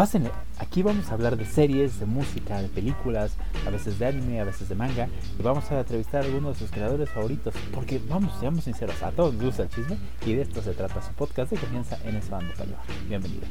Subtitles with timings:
[0.00, 3.36] Pásenle, aquí vamos a hablar de series, de música, de películas,
[3.66, 6.60] a veces de anime, a veces de manga, y vamos a entrevistar a algunos de
[6.60, 10.40] sus creadores favoritos, porque vamos, seamos sinceros, a todos nos gusta el chisme, y de
[10.40, 12.70] esto se trata su podcast de confianza en ese bando para
[13.10, 13.50] Bienvenidos.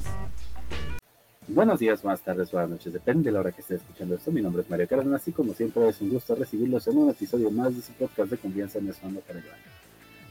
[1.48, 4.32] Buenos días, más tardes, buenas noches, depende de la hora que esté escuchando esto.
[4.32, 7.52] Mi nombre es Mario Cárdenas y como siempre es un gusto recibirlos en un episodio
[7.52, 9.40] más de su podcast de confianza en bando para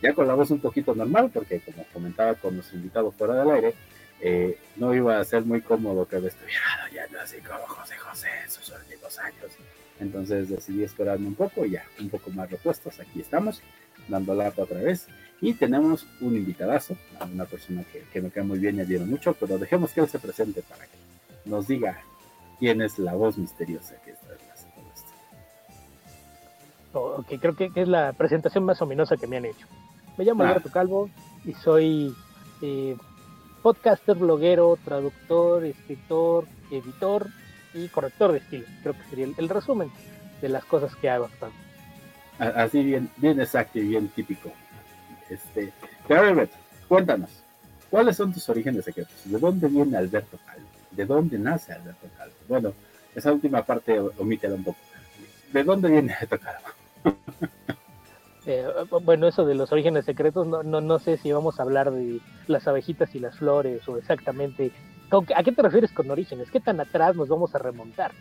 [0.02, 3.50] Ya con la voz un poquito normal, porque como comentaba con los invitados fuera del
[3.52, 3.74] aire,
[4.20, 6.60] eh, no iba a ser muy cómodo que me estuviera
[7.12, 9.52] no así como José José en sus últimos años.
[10.00, 13.00] Entonces decidí esperarme un poco y ya, un poco más repuestos.
[13.00, 13.62] Aquí estamos,
[14.08, 15.06] dando lata otra vez.
[15.40, 16.96] Y tenemos un invitadazo,
[17.32, 20.18] una persona que, me cae muy bien y adhiero mucho, pero dejemos que él se
[20.18, 20.98] presente para que
[21.44, 22.00] nos diga
[22.58, 25.12] quién es la voz misteriosa que está detrás de todo esto.
[26.92, 29.66] Oh, creo que, es la presentación más ominosa que me han hecho.
[30.16, 30.48] Me llamo ah.
[30.48, 31.08] Alberto Calvo
[31.44, 32.14] y soy
[32.60, 32.96] eh,
[33.68, 37.26] podcaster, bloguero, traductor, escritor, editor
[37.74, 38.64] y corrector de estilo.
[38.82, 39.90] Creo que sería el, resumen
[40.40, 41.28] de las cosas que hago
[42.38, 44.50] Así bien, bien exacto y bien típico.
[45.28, 45.70] Este,
[46.88, 47.28] cuéntanos,
[47.90, 49.12] ¿cuáles son tus orígenes secretos?
[49.24, 50.68] ¿De dónde viene Alberto Calvo?
[50.92, 52.34] ¿De dónde nace Alberto Calvo?
[52.48, 52.72] Bueno,
[53.14, 54.78] esa última parte omítela un poco.
[55.52, 57.18] ¿De dónde viene Alberto Calvo?
[58.48, 58.66] Eh,
[59.02, 62.18] bueno, eso de los orígenes secretos, no, no, no sé si vamos a hablar de
[62.46, 64.72] las abejitas y las flores o exactamente...
[65.34, 66.50] ¿A qué te refieres con orígenes?
[66.50, 68.12] ¿Qué tan atrás nos vamos a remontar?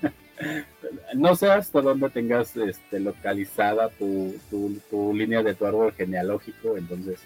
[1.14, 7.20] no sé hasta dónde tengas este, localizada tu, tu, línea de tu árbol genealógico, entonces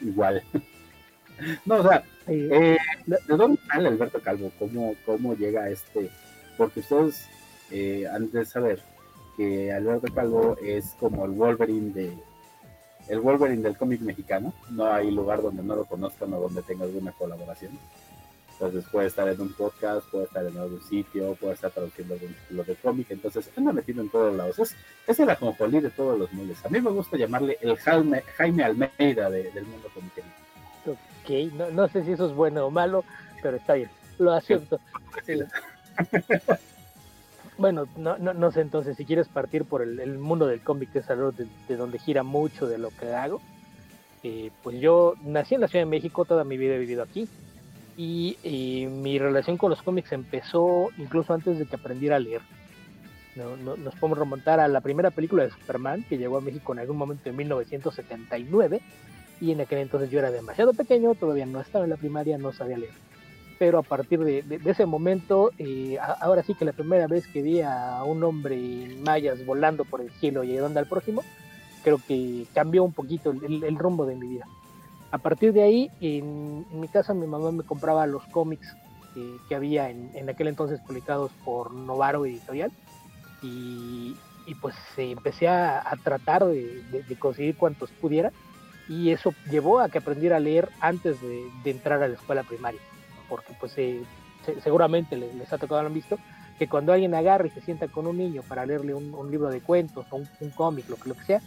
[0.00, 0.42] igual.
[1.64, 4.52] no, o sea, eh, ¿de dónde sale Alberto Calvo?
[4.58, 6.10] ¿Cómo, cómo llega a este?
[6.56, 7.28] Porque ustedes
[7.70, 8.80] eh, han de saber
[9.40, 12.12] que Alberto Calvo es como el Wolverine de
[13.08, 14.52] el Wolverine del cómic mexicano.
[14.68, 17.72] No hay lugar donde no lo conozcan o donde tenga alguna colaboración.
[18.52, 22.34] Entonces puede estar en un podcast, puede estar en algún sitio, puede estar traduciendo algún
[22.34, 23.10] título de cómic.
[23.12, 24.58] Entonces anda metido en todos lados.
[24.58, 26.62] Es, es el ajonjolí de todos los mundos.
[26.62, 30.22] A mí me gusta llamarle el Jaime, Jaime Almeida del mundo cómic.
[30.84, 33.04] Ok, no, no sé si eso es bueno o malo,
[33.40, 33.88] pero está bien.
[34.18, 34.78] Lo acepto.
[37.60, 41.00] bueno, no, no, no, sé entonces si quieres partir por el, mundo del cómic, que
[41.00, 43.42] es algo de, donde gira mucho de lo que hago.
[44.22, 47.28] Eh, pues yo nací en la Ciudad de México, toda mi vida he vivido aquí.
[47.98, 52.40] Y, mi relación con los cómics empezó incluso antes de que aprendiera a leer.
[53.36, 56.78] No, nos podemos remontar a la primera película de Superman que llegó a México en
[56.78, 58.80] algún momento en 1979.
[59.42, 62.52] Y en aquel entonces yo era demasiado pequeño, todavía no estaba en la primaria, no
[62.52, 63.09] sabía leer
[63.60, 67.60] pero a partir de, ese momento, eh, ahora sí que la primera vez que vi
[67.60, 71.22] a un hombre en mayas volando por el cielo y ayudando al próximo,
[71.84, 74.46] creo que cambió un poquito el, rumbo de mi vida.
[75.10, 78.74] A partir de ahí, en, mi casa mi mamá me compraba los cómics
[79.46, 82.72] que había en, aquel entonces publicados por Novaro Editorial
[83.42, 84.16] y,
[84.62, 86.82] pues empecé a, tratar de,
[87.18, 88.32] conseguir cuantos pudiera
[88.88, 92.80] y eso llevó a que aprendiera a leer antes de entrar a la escuela primaria
[93.30, 93.74] porque pues
[94.62, 96.18] seguramente les, ha tocado, lo han visto,
[96.58, 99.60] que cuando alguien agarra y se sienta con un niño para leerle un, libro de
[99.60, 101.40] cuentos o un, cómic, lo que, lo que sea,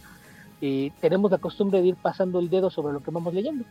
[0.61, 3.65] y tenemos la costumbre de ir pasando el dedo sobre lo que vamos leyendo.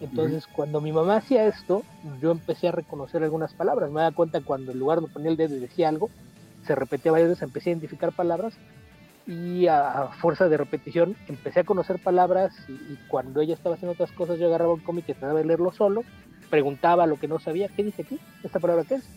[0.00, 1.84] Entonces, cuando mi mamá hacía esto,
[2.20, 3.88] yo empecé a reconocer algunas palabras.
[3.92, 6.10] Me da cuenta cuando en lugar de poner el dedo y decía algo,
[6.66, 8.54] se repetía varias veces, empecé a identificar palabras
[9.26, 14.10] y a, fuerza de repetición empecé a conocer palabras y, cuando ella estaba haciendo otras
[14.12, 16.02] cosas yo agarraba un cómic y trataba de leerlo solo
[16.52, 18.18] preguntaba lo que no sabía, ¿qué dice aquí?
[18.44, 19.08] ¿Esta palabra qué es?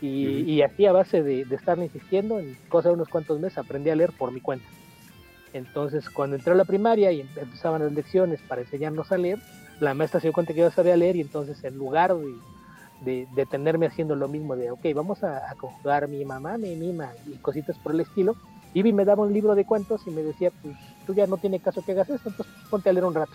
[0.00, 3.58] Y, y así a base de, de estar insistiendo, en cosa de unos cuantos meses
[3.58, 4.64] aprendí a leer por mi cuenta.
[5.52, 9.40] Entonces, cuando entré a la primaria y empezaban las lecciones para enseñarnos a leer,
[9.80, 12.14] la maestra se dio cuenta que yo sabía leer y entonces en lugar
[13.00, 17.10] de, de, tenerme haciendo lo mismo de, ok, vamos a, conjugar mi mamá, mi mima
[17.26, 18.36] y cositas por el estilo,
[18.72, 20.76] Ivy me daba un libro de cuentos y me decía, pues
[21.08, 23.32] tú ya no tiene caso que hagas esto, entonces ponte a leer un rato.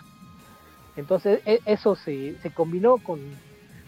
[0.95, 3.19] Entonces e, eso se, se combinó con,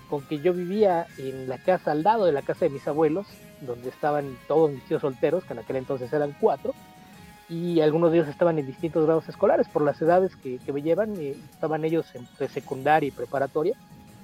[0.09, 3.27] con, que yo vivía en la casa al lado de la casa de mis abuelos,
[3.61, 6.73] donde estaban todos mis tíos solteros, que en aquel entonces eran cuatro,
[7.47, 10.81] y algunos de ellos estaban en distintos grados escolares por las edades que, que me
[10.81, 13.75] llevan, eh, estaban ellos entre secundaria y preparatoria,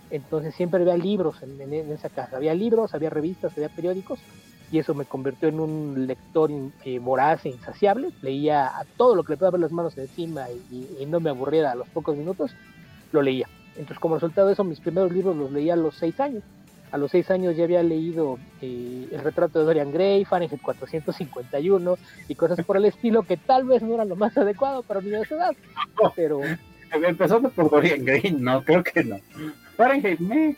[0.09, 4.19] entonces siempre había libros en, en, esa casa, había libros, había revistas, había periódicos,
[4.71, 6.50] y eso me convirtió en un lector
[6.85, 8.09] eh, voraz e insaciable.
[8.21, 11.71] Leía a todo lo que le pueda ver las manos encima y, no me aburriera
[11.71, 12.56] a los pocos minutos,
[13.11, 13.47] lo leía.
[13.71, 16.43] Entonces, como resultado de eso, mis primeros libros los leía a los seis años.
[16.91, 21.97] A los seis años ya había leído eh, El retrato de Dorian Gray, Fahrenheit 451
[22.27, 25.09] y cosas por el estilo que tal vez no era lo más adecuado para mi
[25.09, 25.55] edad,
[26.15, 26.41] pero...
[26.91, 29.19] Empezando por Dorian Gray, no, creo que no.
[29.77, 30.57] Fahrenheit me...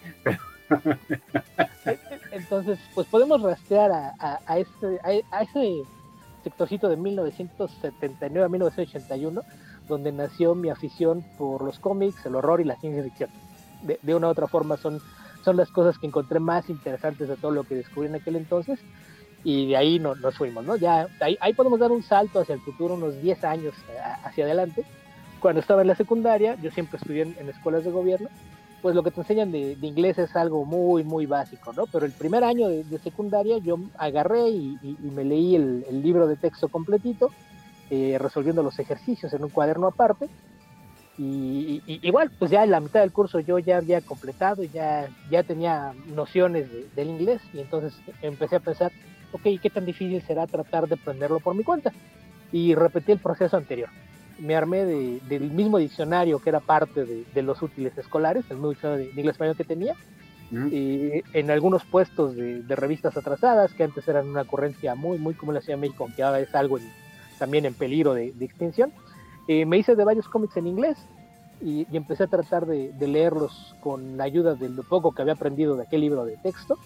[2.31, 4.99] Entonces, pues podemos rastrear a, a, ese,
[5.31, 5.83] a, ese
[6.43, 9.41] sectorcito de 1979 a 1981,
[9.87, 13.29] donde nació mi afición por los cómics, el horror y la ciencia ficción.
[13.81, 15.01] De, de, una u otra forma son,
[15.43, 18.79] son las cosas que encontré más interesantes de todo lo que descubrí en aquel entonces
[19.43, 20.75] y de ahí no, nos fuimos, ¿no?
[20.77, 24.85] Ya ahí, podemos dar un salto hacia el futuro, unos 10 años eh, hacia adelante.
[25.39, 28.29] Cuando estaba en la secundaria, yo siempre estudié en, escuelas de gobierno,
[28.81, 31.85] pues lo que te enseñan de, inglés es algo muy, muy básico, ¿no?
[31.87, 36.69] Pero el primer año de, secundaria yo agarré y, me leí el, libro de texto
[36.69, 37.31] completito,
[37.95, 40.27] eh, resolviendo los ejercicios en un cuaderno aparte.
[41.15, 45.43] Y, igual, pues ya en la mitad del curso yo ya había completado, ya, ya
[45.43, 47.93] tenía nociones de, del inglés y entonces
[48.23, 48.91] empecé a pensar,
[49.31, 51.91] ok, ¿qué tan difícil será tratar de aprenderlo por mi cuenta?
[52.51, 53.89] Y repetí el proceso anterior.
[54.39, 58.55] Me armé de, del mismo diccionario que era parte de, de los útiles escolares, el
[58.55, 59.93] mismo diccionario de, inglés español que tenía,
[60.49, 60.67] mm.
[60.71, 65.53] y en algunos puestos de, revistas atrasadas, que antes eran una ocurrencia muy, muy común
[65.53, 67.02] en la Ciudad de México, aunque ahora es algo en,
[67.37, 68.91] también en peligro de, extinción.
[69.47, 70.97] Eh, me hice de varios cómics en inglés
[71.61, 75.33] y, y empecé a tratar de, leerlos con la ayuda de lo poco que había
[75.33, 76.77] aprendido de aquel libro de texto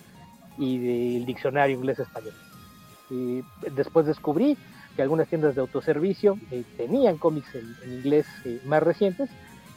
[0.58, 0.78] y
[1.14, 2.34] del diccionario inglés-español.
[3.76, 4.58] Después descubrí
[4.96, 9.30] que algunas tiendas de autoservicio eh, tenían cómics en, en inglés eh, más recientes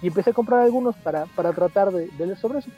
[0.02, 2.70] y empecé a comprar algunos para, para tratar de, de, leer sobre eso.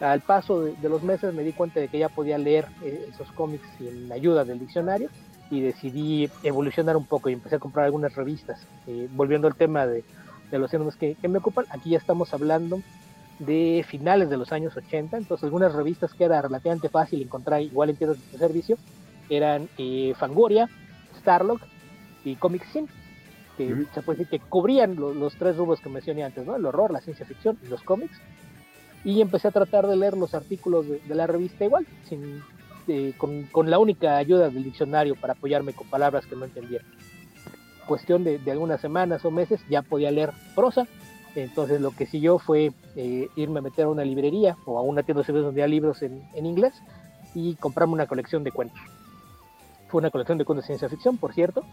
[0.00, 3.10] Al paso de, de, los meses me di cuenta de que ya podía leer eh,
[3.12, 5.10] esos cómics sin ayuda del diccionario
[5.50, 8.60] y decidí evolucionar un poco y empecé a comprar algunas revistas.
[8.86, 10.04] Eh, volviendo al tema de,
[10.50, 12.80] de los temas que, que me ocupan, aquí ya estamos hablando
[13.38, 17.90] de finales de los años 80, entonces algunas revistas que era relativamente fácil encontrar igual
[17.90, 18.76] en tiendas de servicio
[19.30, 20.68] eran eh, Fangoria,
[21.20, 21.60] Starlock
[22.24, 22.88] y Comic Sin,
[23.56, 23.86] que mm.
[23.94, 26.56] se puede decir que cubrían lo, los tres rubros que mencioné antes, ¿no?
[26.56, 28.18] el horror, la ciencia ficción y los cómics.
[29.04, 32.42] Y empecé a tratar de leer los artículos de, de la revista igual, sin,
[32.88, 36.80] eh, con, con, la única ayuda del diccionario para apoyarme con palabras que no entendía.
[37.86, 40.86] Cuestión de, de algunas semanas o meses ya podía leer prosa,
[41.34, 45.02] entonces lo que siguió fue eh, irme a meter a una librería o a una
[45.02, 46.74] tienda de servicios donde había libros en, en, inglés
[47.34, 48.80] y comprarme una colección de cuentos.
[49.88, 51.64] Fue una colección de cuentos de ciencia ficción, por cierto,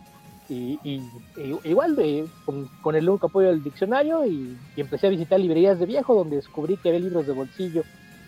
[0.47, 1.01] y, y,
[1.37, 5.39] y igual de, con, con, el único apoyo del diccionario y, y, empecé a visitar
[5.39, 7.83] librerías de viejo donde descubrí que había libros de bolsillo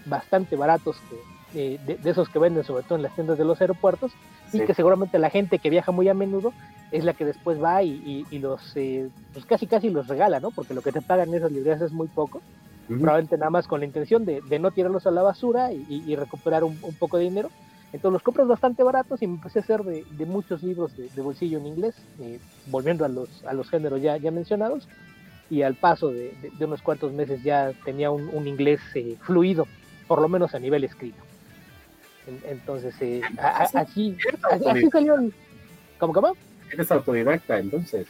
[0.05, 1.17] bastante baratos que,
[1.55, 4.11] eh, de, de, esos que venden sobre todo en las tiendas de los aeropuertos
[4.51, 4.61] sí.
[4.61, 6.51] y que seguramente la gente que viaja muy a menudo
[6.91, 10.39] es la que después va y, y, y los, eh, pues casi casi los regala,
[10.39, 10.51] ¿no?
[10.51, 12.39] Porque lo que te pagan en esas librerías es muy poco,
[12.89, 12.99] uh -huh.
[12.99, 16.63] probablemente nada más con la intención de, de no tirarlos a la basura y, recuperar
[16.63, 17.49] un, un, poco de dinero.
[17.93, 21.07] Entonces los compras bastante baratos y me empecé a hacer de, de muchos libros de,
[21.07, 24.87] de, bolsillo en inglés, eh, volviendo a los, a los géneros ya, ya mencionados,
[25.49, 29.65] y al paso de, unos cuantos meses ya tenía un, un inglés eh, fluido,
[30.07, 31.26] por lo menos a nivel escrito.
[32.45, 34.17] Entonces, eh, a, a, así,
[34.69, 35.33] así salió el...
[35.97, 36.33] ¿Cómo, cómo?
[36.71, 38.07] Eres autodidacta, entonces.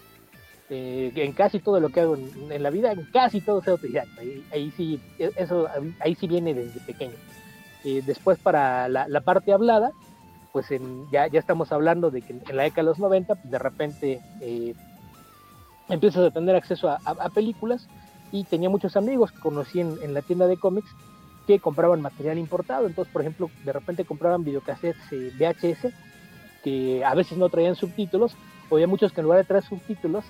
[0.70, 3.72] Eh, en casi todo lo que hago en, en, la vida, en casi todo soy
[3.72, 4.22] autodidacta.
[4.22, 5.68] Ahí, ahí sí, eso,
[6.00, 7.14] ahí sí viene desde pequeño.
[7.86, 9.92] Eh, después para la, la, parte hablada,
[10.52, 13.52] pues en, ya, ya estamos hablando de que en la década de los 90, pues
[13.52, 14.74] de repente eh,
[15.88, 17.88] empiezas a tener acceso a, a, a, películas
[18.34, 20.90] y tenía muchos amigos que conocí en, en la tienda de cómics
[21.48, 22.86] que compraban material importado.
[22.86, 25.94] Entonces, por ejemplo, de repente compraban videocassettes eh, VHS
[26.64, 28.36] que a veces no traían subtítulos,
[28.70, 30.26] o había muchos que en lugar de traer subtítulos,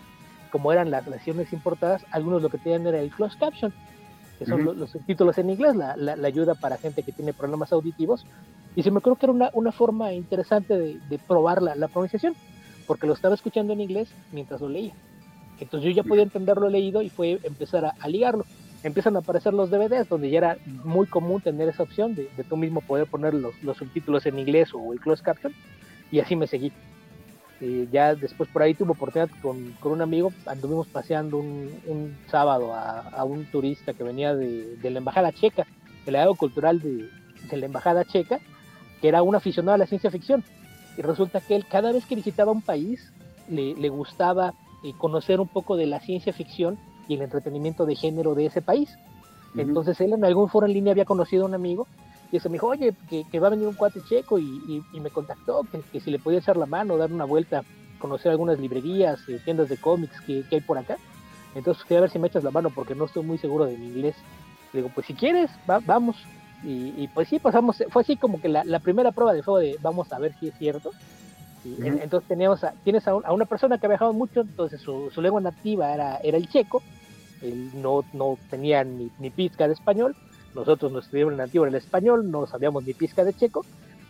[0.51, 3.73] como eran las versiones importadas, algunos lo que tenían era el closed caption,
[4.37, 4.65] que son uh -huh.
[4.65, 8.25] los, los, subtítulos en inglés, la, la, la, ayuda para gente que tiene problemas auditivos.
[8.75, 11.87] Y se me ocurrió que era una, una forma interesante de, de probar la, la,
[11.87, 12.35] pronunciación,
[12.85, 14.93] porque lo estaba escuchando en inglés mientras lo leía.
[15.59, 18.45] Entonces yo ya podía entenderlo leído y fue empezar a, a ligarlo
[18.87, 22.43] empiezan a aparecer los DVDs, donde ya era muy común tener esa opción de, de
[22.43, 25.53] tú mismo poder poner los, los, subtítulos en inglés o el closed caption,
[26.11, 26.71] y así me seguí.
[27.59, 32.17] Eh, ya después por ahí tuve oportunidad con, con un amigo, anduvimos paseando un, un
[32.29, 35.65] sábado a, a, un turista que venía de, de, la Embajada Checa,
[36.05, 37.09] del lado cultural de,
[37.49, 38.39] de, la Embajada Checa,
[39.01, 40.43] que era un aficionado a la ciencia ficción.
[40.97, 43.11] Y resulta que él cada vez que visitaba un país
[43.49, 44.53] le, le gustaba
[44.83, 46.77] eh, conocer un poco de la ciencia ficción
[47.07, 48.89] y el entretenimiento de género de ese país.
[49.53, 49.61] Uh -huh.
[49.61, 51.87] Entonces él en algún foro en línea había conocido a un amigo
[52.31, 54.83] y ese me dijo, oye, que, que va a venir un cuate checo y, y,
[54.93, 57.63] y me contactó, que, que, si le podía echar la mano, dar una vuelta,
[57.99, 60.97] conocer algunas librerías, eh, tiendas de cómics que, que, hay por acá.
[61.55, 63.87] Entonces quería ver si me echas la mano porque no estoy muy seguro de mi
[63.87, 64.15] inglés.
[64.73, 66.17] Le digo, pues si quieres, va, vamos.
[66.63, 69.59] Y, y, pues sí, pasamos, fue así como que la, la, primera prueba de fuego
[69.59, 70.91] de vamos a ver si es cierto.
[71.83, 75.11] Entonces teníamos a, tienes a, un, a, una persona que ha viajado mucho, entonces su,
[75.21, 76.81] lengua nativa era, el checo,
[77.41, 80.15] él no, no tenía ni, ni pizca de español,
[80.55, 83.63] nosotros nuestro idioma nativo era el español, no sabíamos ni pizca de checo,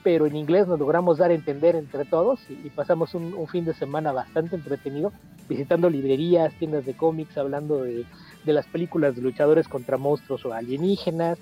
[0.08, 3.74] pero en inglés nos logramos dar a entender entre todos y, pasamos un, fin de
[3.74, 5.12] semana bastante entretenido
[5.50, 8.06] visitando librerías, tiendas de cómics, hablando de,
[8.46, 11.38] las películas de luchadores contra monstruos o alienígenas,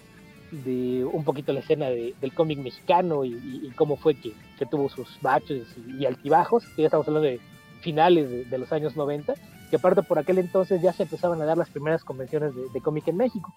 [0.52, 4.34] de un poquito la escena del cómic mexicano y, cómo fue que,
[4.70, 5.68] tuvo sus baches
[6.00, 7.40] y, altibajos, que ya estamos hablando de
[7.82, 9.34] finales de, los años 90,
[9.70, 13.08] que aparte por aquel entonces ya se empezaban a dar las primeras convenciones de cómic
[13.08, 13.54] en México.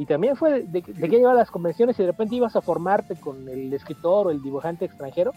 [0.00, 3.16] Y también fue de, que que a las convenciones y de repente ibas a formarte
[3.16, 5.32] con el escritor o el dibujante extranjero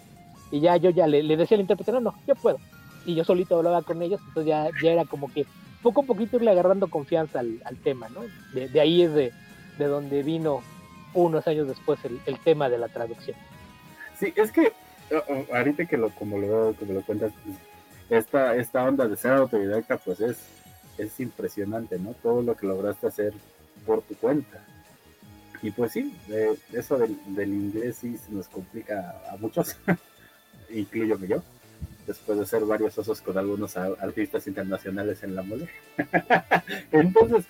[0.52, 2.60] y ya yo ya le, decía al intérprete, no, no, yo puedo.
[3.06, 5.46] Y yo solito hablaba con ellos, entonces ya, ya era como que
[5.82, 8.22] poco a poquito irle agarrando confianza al, tema, ¿no?
[8.54, 9.34] De, ahí es de,
[9.78, 10.62] de, donde vino
[11.14, 13.38] unos años después el, tema de la traducción.
[14.20, 14.74] Sí, es que
[15.52, 17.32] ahorita que lo como lo, como lo cuentas,
[18.10, 20.38] esta, esta onda de ser autodidacta pues es,
[20.98, 22.14] es impresionante, ¿no?
[22.22, 23.34] Todo lo que lograste hacer
[23.86, 24.64] por tu cuenta.
[25.62, 26.14] Y pues sí,
[26.74, 29.78] eso del, inglés sí se nos complica a muchos,
[30.70, 31.44] incluyome yo,
[32.06, 35.70] después de hacer varios osos con algunos artistas internacionales en la mole.
[36.92, 37.46] Entonces,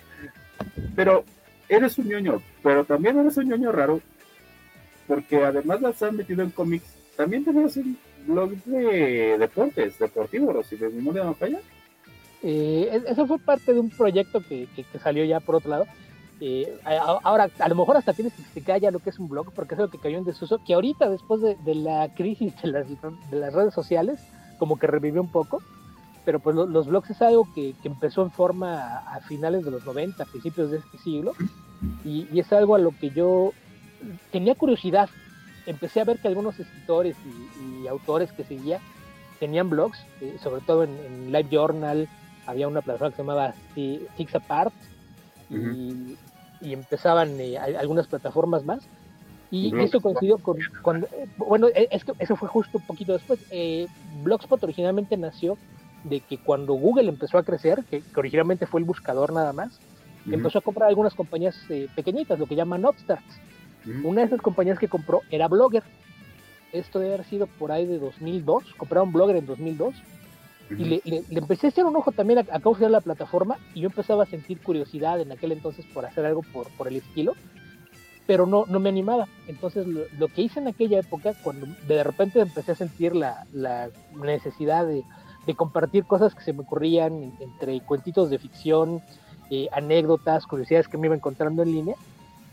[0.94, 1.24] pero
[1.68, 4.00] eres un ñoño, pero también eres un ñoño raro,
[5.06, 10.76] porque además de estar metido en cómics, también tenías un blog de deportes, deportivos, si
[10.76, 11.60] de memoria no falla.
[12.42, 15.86] Eh, eso fue parte de un proyecto que, que, salió ya por otro lado.
[16.40, 19.52] Eh, ahora, a lo mejor hasta tienes que explicar ya lo que es un blog,
[19.54, 22.86] porque es lo que cayó en desuso, que ahorita después de, la crisis de las,
[22.88, 24.20] de las, redes sociales,
[24.58, 25.62] como que revivió un poco,
[26.24, 30.24] pero pues los blogs es algo que, empezó en forma a, finales de los 90,
[30.26, 31.32] principios de este siglo,
[32.04, 33.52] y, es algo a lo que yo
[34.30, 35.08] tenía curiosidad.
[35.66, 37.16] Empecé a ver que algunos escritores
[37.82, 38.80] y, autores que seguía
[39.40, 42.08] tenían blogs, eh, sobre todo en, en, Live Journal,
[42.46, 43.54] había una plataforma que se llamaba
[44.16, 44.74] Six Apart,
[45.50, 46.16] y,
[46.72, 48.80] empezaban eh, algunas plataformas más.
[49.50, 53.12] Y eso coincidió con, cuando, eh, bueno, e, es que eso fue justo un poquito
[53.12, 53.38] después.
[53.50, 53.86] Eh,
[54.22, 55.56] Blogspot originalmente nació
[56.04, 59.80] de que cuando Google empezó a crecer, que, originalmente fue el buscador nada más,
[60.30, 61.58] empezó a comprar algunas compañías
[61.94, 63.40] pequeñitas, lo que llaman upstarts.
[64.02, 65.82] Una de esas compañías que compró era Blogger.
[66.72, 68.74] Esto debe haber sido por ahí de 2002.
[68.76, 69.94] Compraron Blogger en 2002
[70.70, 73.88] y le, empecé a echar un ojo también a, a cómo la plataforma y yo
[73.88, 77.34] empezaba a sentir curiosidad en aquel entonces por hacer algo por, por el estilo,
[78.26, 79.28] pero no, no me animaba.
[79.46, 83.90] Entonces lo, que hice en aquella época, cuando de repente empecé a sentir la, la
[84.14, 85.04] necesidad de,
[85.46, 89.02] de, compartir cosas que se me ocurrían entre cuentitos de ficción,
[89.50, 91.96] eh, anécdotas, curiosidades que me iba encontrando en línea,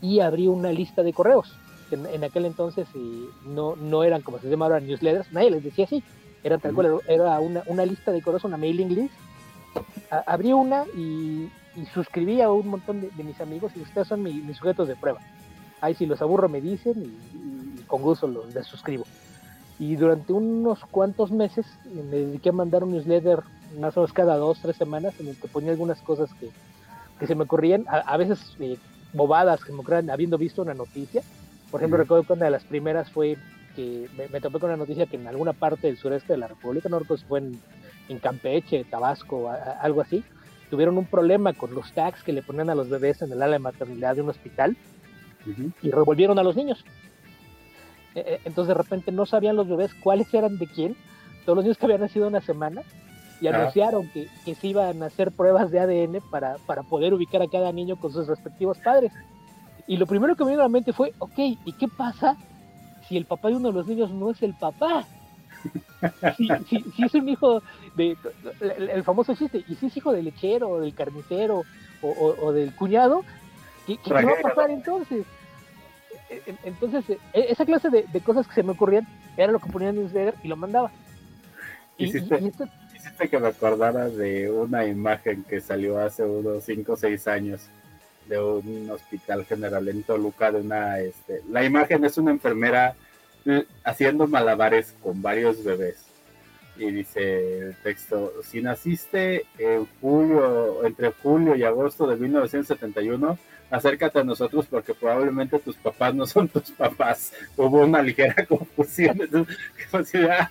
[0.00, 1.56] y abrí una lista de correos.
[1.90, 5.84] En, en aquel entonces eh, no, no eran como se llamaban newsletters, nadie les decía
[5.84, 6.02] así
[6.44, 9.14] era tal cual, era una, una lista de correos, una mailing list.
[10.26, 11.48] abrí una y,
[11.94, 15.20] suscribí a un montón de, mis amigos y ustedes son mis sujetos de prueba.
[15.80, 19.04] Ahí si los aburro me dicen y, con gusto los desuscribo.
[19.82, 23.40] Y durante unos cuantos meses me dediqué a mandar un newsletter
[23.80, 26.50] más o menos cada dos, tres semanas en el que ponía algunas cosas que,
[27.18, 28.78] que se me ocurrían, a, veces eh,
[29.12, 31.22] bobadas que me ocurrían habiendo visto una noticia.
[31.68, 33.36] Por ejemplo, recuerdo que una de las primeras fue
[33.74, 36.88] que me, topé con la noticia que en alguna parte del sureste de la República,
[36.88, 40.22] no recuerdo si fue en, Campeche, Tabasco, algo así,
[40.70, 43.54] tuvieron un problema con los tags que le ponían a los bebés en el ala
[43.54, 44.76] de maternidad de un hospital
[45.82, 46.84] y revolvieron a los niños.
[48.14, 50.96] E, e, entonces de repente no sabían los bebés cuáles eran de quién,
[51.44, 52.82] todos los niños que habían nacido una semana,
[53.40, 53.56] y ah.
[53.56, 57.48] anunciaron que, que, se iban a hacer pruebas de ADN para, para poder ubicar a
[57.48, 59.12] cada niño con sus respectivos padres.
[59.86, 62.36] Y lo primero que me vino a la mente fue, ok, ¿y qué pasa
[63.08, 65.04] si el papá de uno de los niños no es el papá.
[66.36, 66.48] Si,
[67.04, 67.62] es un hijo
[67.94, 68.16] de
[68.60, 71.62] el, famoso chiste, y si es hijo del lechero, del carnicero
[72.02, 73.22] o, del cuñado,
[73.86, 75.24] ¿qué, va a pasar entonces?
[76.32, 77.18] E, e, entonces, e,
[77.52, 80.48] esa clase de, cosas que se me ocurrían era lo que ponía en newsletter y
[80.48, 80.90] lo mandaba.
[81.98, 87.28] Y, hiciste, que me acordara de una imagen que salió hace unos 5 o 6
[87.28, 87.60] años
[88.26, 92.94] de un hospital general en Toluca de una este, la imagen es una enfermera
[93.44, 96.06] eh, haciendo malabares con varios bebés
[96.76, 103.38] y dice el texto si naciste en julio entre julio y agosto de 1971
[103.72, 109.18] acércate a nosotros porque probablemente tus papás no son tus papás hubo una ligera confusión
[110.38, 110.50] ah,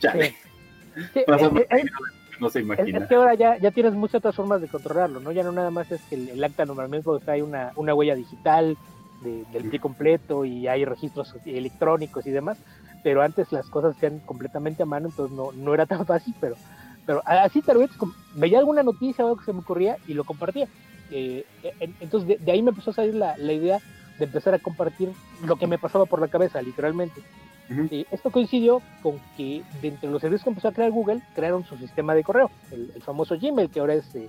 [0.00, 0.34] Chale.
[1.14, 1.84] Eh, eh,
[2.40, 2.98] no se imagina.
[2.98, 5.30] Es, que ahora ya, ya tienes muchas otras formas de controlarlo, ¿no?
[5.30, 8.76] Ya no nada más es que el, acta normalmente hay una, una huella digital
[9.22, 12.58] del pie completo y hay registros electrónicos y demás,
[13.04, 16.34] pero antes las cosas se hacían completamente a mano, entonces no, no era tan fácil,
[16.40, 16.56] pero,
[17.10, 17.90] pero así tal vez
[18.36, 20.68] veía alguna noticia o algo que se me ocurría y lo compartía.
[21.10, 21.44] Eh,
[21.98, 23.80] entonces de, ahí me empezó a salir la, idea
[24.16, 25.10] de empezar a compartir
[25.44, 27.20] lo que me pasaba por la cabeza, literalmente.
[28.12, 31.76] esto coincidió con que de entre los servicios que empezó a crear Google, crearon su
[31.78, 34.28] sistema de correo, el, famoso Gmail, que ahora es eh,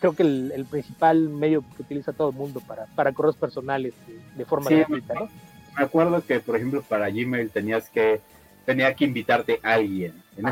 [0.00, 3.92] creo que el, principal medio que utiliza todo el mundo para, para correos personales
[4.34, 5.28] de, forma gratuita, ¿no?
[5.76, 8.22] Me acuerdo que, por ejemplo, para Gmail tenías que
[8.66, 10.12] tenía que invitarte a alguien.
[10.36, 10.44] En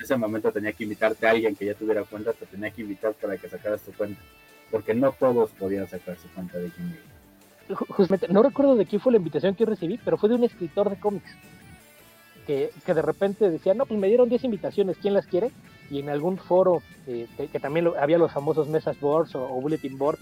[0.00, 3.12] ese, momento tenía que invitarte a alguien que ya tuviera cuenta, te tenía que invitar
[3.12, 4.20] para que sacaras tu cuenta.
[4.70, 7.76] Porque no todos podían sacar su cuenta de Gmail.
[7.88, 10.90] Justamente, no recuerdo de quién fue la invitación que recibí, pero fue de un escritor
[10.90, 11.30] de cómics.
[12.46, 15.52] Que, que de repente decía, no, pues me dieron 10 invitaciones, ¿quién las quiere?
[15.90, 20.20] Y en algún foro, eh, que, también había los famosos message boards o, bulletin boards,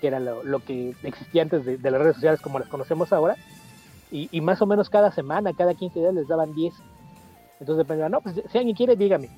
[0.00, 3.36] que era lo, que existía antes de, de, las redes sociales como las conocemos ahora,
[4.10, 6.74] y, más o menos cada semana, cada 15 días les daban 10.
[7.60, 9.28] Entonces dependía, no, pues si alguien quiere, dígame.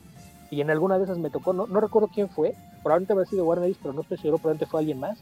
[0.51, 3.45] Y en alguna de esas me tocó, no, no recuerdo quién fue, probablemente había sido
[3.45, 5.19] Warner pero no estoy seguro, probablemente fue alguien más,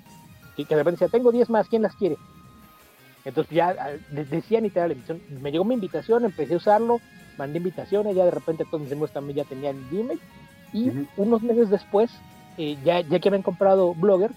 [0.56, 2.16] que, que de repente decía, tengo 10 más, ¿quién las quiere?
[3.24, 4.80] Entonces ya ah, decía ni te
[5.40, 7.00] me llegó mi invitación, empecé a usarlo,
[7.36, 10.20] mandé invitaciones, ya de repente todos mis amigos también ya tenían Gmail,
[10.72, 12.10] y unos meses después,
[12.56, 14.32] eh, ya, ya que habían comprado Blogger,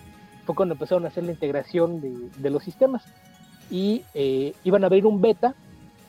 [0.45, 3.03] fue cuando empezaron a hacer la integración de, de los sistemas
[3.71, 5.55] y eh, iban a abrir un beta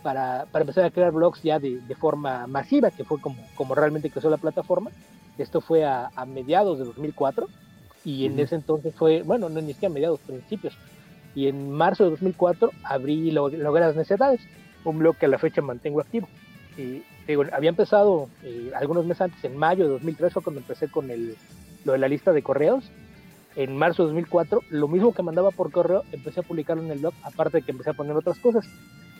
[0.03, 3.75] para, para, empezar a crear blogs ya de, de, forma masiva, que fue como, como
[3.75, 4.91] realmente creció la plataforma.
[5.39, 7.49] Esto fue a, a mediados de 2004
[8.05, 10.77] y en ese entonces fue, bueno, no ni siquiera a mediados, principios.
[11.35, 14.41] Y en marzo de 2004 abrí Lograr Necesidades,
[14.85, 16.29] un blog que a la fecha mantengo activo.
[16.77, 20.89] Y digo, había empezado eh, algunos meses antes, en mayo de 2003 fue cuando empecé
[20.89, 21.37] con el,
[21.85, 22.91] lo de la lista de correos
[23.57, 26.99] en marzo de 2004, lo mismo que mandaba por correo, empecé a publicarlo en el
[26.99, 28.67] blog, aparte de que empecé a poner otras cosas.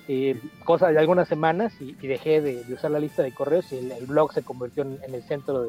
[0.09, 4.07] Eh, cosas de algunas semanas y, dejé de, usar la lista de correos y el,
[4.07, 5.63] blog se convirtió en, el centro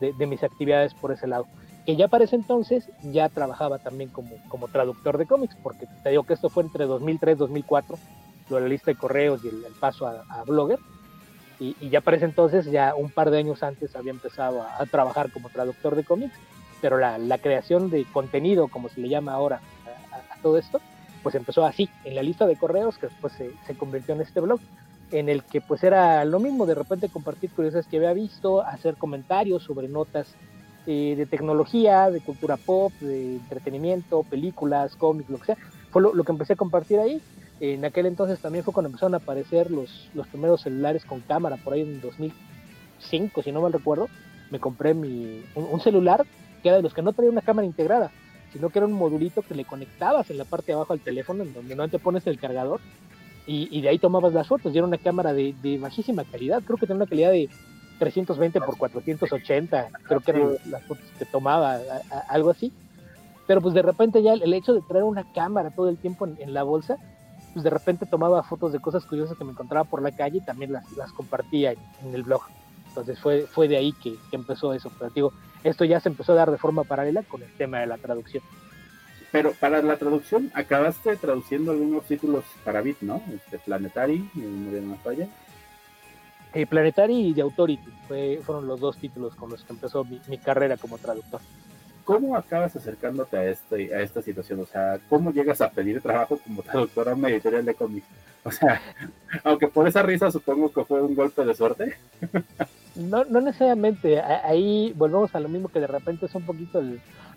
[0.00, 1.46] de, mis actividades por ese lado.
[1.86, 6.10] Que ya para ese entonces ya trabajaba también como, como traductor de cómics, porque te
[6.10, 7.98] digo que esto fue entre 2003 y 2004,
[8.48, 10.78] lo de la lista de correos y el, paso a, Blogger.
[11.60, 15.30] Y, ya para ese entonces, ya un par de años antes, había empezado a trabajar
[15.30, 16.34] como traductor de cómics
[16.80, 19.60] pero la, creación de contenido, como se le llama ahora
[20.12, 20.80] a, todo esto,
[21.22, 24.60] pues empezó así, en la lista de correos, que después se, convirtió en este blog,
[25.10, 28.96] en el que pues era lo mismo, de repente compartir curiosas que había visto, hacer
[28.96, 30.34] comentarios sobre notas
[30.86, 35.56] eh, de tecnología, de cultura pop, de entretenimiento, películas, cómics, lo que sea.
[35.90, 37.20] Fue lo, que empecé a compartir ahí.
[37.58, 41.56] En aquel entonces también fue cuando empezaron a aparecer los, los primeros celulares con cámara,
[41.56, 44.08] por ahí en 2005, si no mal recuerdo.
[44.50, 46.24] Me compré mi, un celular
[46.60, 48.10] que era de los que no traía una cámara integrada,
[48.52, 51.42] sino que era un modulito que le conectabas en la parte de abajo al teléfono,
[51.42, 52.80] en donde no te pones el cargador,
[53.46, 54.72] y, de ahí tomabas las fotos.
[54.72, 57.48] Y era una cámara de, bajísima calidad, creo que tenía una calidad de
[57.98, 61.78] 320 por 480, creo que eran las fotos que tomaba,
[62.28, 62.72] algo así.
[63.46, 66.54] Pero pues de repente ya el, hecho de traer una cámara todo el tiempo en,
[66.54, 66.96] la bolsa,
[67.52, 70.40] pues de repente tomaba fotos de cosas curiosas que me encontraba por la calle y
[70.40, 72.42] también las, las compartía en, el blog.
[72.90, 74.90] Entonces fue, fue de ahí que, que empezó eso.
[74.98, 75.32] Pero digo,
[75.64, 78.42] esto ya se empezó a dar de forma paralela con el tema de la traducción.
[79.32, 83.22] Pero para la traducción, acabaste traduciendo algunos títulos para Bit, ¿no?
[83.32, 85.28] Este, Planetary, no falla.
[86.52, 87.90] Eh, Planetary y The Authority
[88.44, 91.40] fueron los dos títulos con los que empezó mi, carrera como traductor.
[92.04, 94.58] ¿Cómo acabas acercándote a, este, a esta situación?
[94.58, 98.06] O sea, ¿cómo llegas a pedir trabajo como traductor a una editorial de cómics?
[98.42, 98.80] O sea,
[99.44, 101.96] aunque por esa risa supongo que fue un golpe de suerte.
[102.96, 104.20] no, no necesariamente.
[104.20, 106.82] Ahí volvemos a lo mismo que de repente es un poquito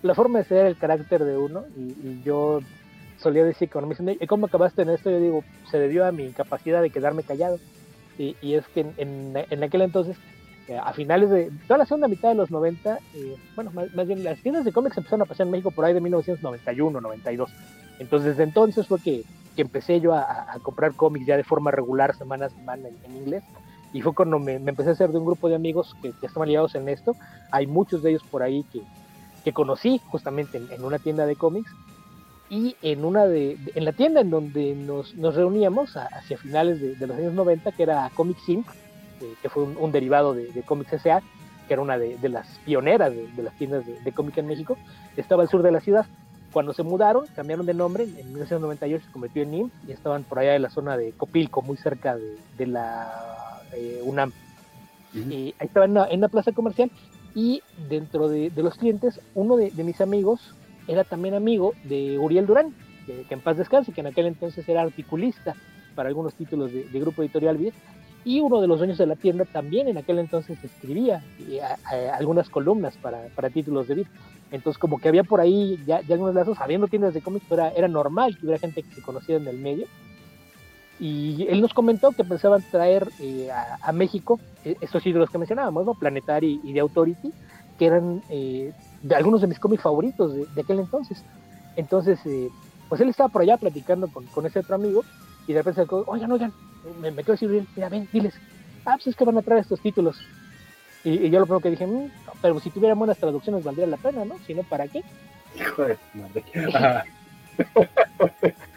[0.01, 1.65] la forma de ser el carácter de uno.
[1.77, 2.59] Y, yo
[3.17, 5.09] solía decir cuando me dicen, ¿y cómo acabaste en esto?
[5.09, 7.59] Yo digo, se debió a mi incapacidad de quedarme callado.
[8.17, 10.17] Y, y es que en, en, aquel entonces,
[10.67, 14.23] eh, a finales de toda la segunda mitad de los 90, eh, bueno, más, bien
[14.23, 17.51] las tiendas de cómics empezaron a pasar en México por ahí de 1991, 92.
[17.99, 19.23] Entonces, desde entonces fue que,
[19.55, 23.15] que empecé yo a, a, comprar cómics ya de forma regular, semana a semana en
[23.15, 23.43] inglés
[23.93, 26.49] y fue cuando me, empecé a hacer de un grupo de amigos que, que estaban
[26.49, 27.15] ligados en esto.
[27.51, 28.81] Hay muchos de ellos por ahí que,
[29.43, 31.71] que conocí justamente en, una tienda de cómics
[32.49, 37.07] y en una de, en la tienda en donde nos, nos reuníamos hacia finales de,
[37.07, 38.67] los años 90 que era Comics Inc
[39.21, 41.21] eh, que fue un, derivado de, de, Comics S.A.
[41.67, 44.77] que era una de, las pioneras de, las tiendas de, cómics en México
[45.17, 46.05] estaba al sur de la ciudad
[46.51, 50.39] cuando se mudaron cambiaron de nombre en 1998 se convirtió en NIM y estaban por
[50.39, 52.17] allá en la zona de Copilco muy cerca
[52.57, 53.42] de la
[53.75, 54.31] eh, UNAM.
[55.13, 56.91] y ahí estaba en una, plaza comercial
[57.35, 60.55] y dentro de, los clientes, uno de, mis amigos
[60.87, 62.73] era también amigo de Uriel Durán,
[63.05, 65.55] que, en paz descanse, que en aquel entonces era articulista
[65.95, 67.73] para algunos títulos de, Grupo Editorial Vid,
[68.25, 72.49] Y uno de los dueños de la tienda también en aquel entonces escribía eh, algunas
[72.49, 74.07] columnas para, para títulos de beat.
[74.51, 77.69] Entonces, como que había por ahí ya, ya algunos lazos, habiendo tiendas de cómics, era,
[77.69, 79.87] era, normal que hubiera gente que se conocía en el medio.
[81.03, 85.37] Y él nos comentó que pensaban traer eh, a, a, México eh, estos títulos que
[85.37, 85.95] mencionábamos, ¿no?
[85.95, 87.33] Planetary y The Authority,
[87.77, 91.21] que eran eh, de algunos de mis cómics favoritos de, de aquel entonces.
[91.75, 92.47] Entonces, eh,
[92.87, 95.03] pues él estaba por allá platicando con, con ese otro amigo
[95.45, 96.53] y de repente se oigan, oigan,
[97.01, 98.33] me, me quiero decir, mira, ven, diles,
[98.85, 100.21] ah, pues es que van a traer estos títulos.
[101.03, 102.09] Y, y yo lo primero que dije, mmm,
[102.41, 104.35] pero si tuvieran buenas traducciones valdría la pena, ¿no?
[104.47, 105.03] Si no, ¿para qué?
[105.59, 107.03] Hijo de madre.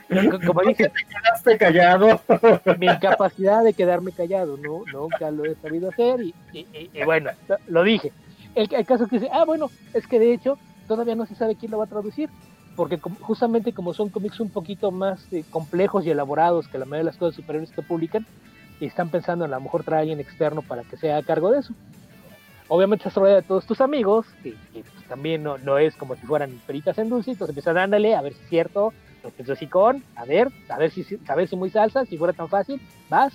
[0.46, 2.20] Como dije, te quedaste callado.
[2.78, 4.82] mi incapacidad de quedarme callado, ¿no?
[4.92, 7.30] Nunca lo he sabido hacer y, y, y bueno,
[7.66, 8.12] lo dije.
[8.54, 11.34] El, el, caso es que dice, ah, bueno, es que de hecho todavía no se
[11.34, 12.30] sabe quién lo va a traducir,
[12.74, 16.84] porque como, justamente como son cómics un poquito más eh, complejos y elaborados que la
[16.84, 18.26] mayoría de las cosas superiores que publican,
[18.80, 21.22] y están pensando en a lo mejor traer a alguien externo para que sea a
[21.22, 21.74] cargo de eso.
[22.68, 26.16] Obviamente se rodea de todos tus amigos, que, que pues, también no, no, es como
[26.16, 28.92] si fueran peritas en dulce, entonces empiezan ándale, a ver si es cierto,
[29.28, 32.32] entonces sí con, a ver, a ver si, a ver si muy salsa, si fuera
[32.32, 33.32] tan fácil, vas.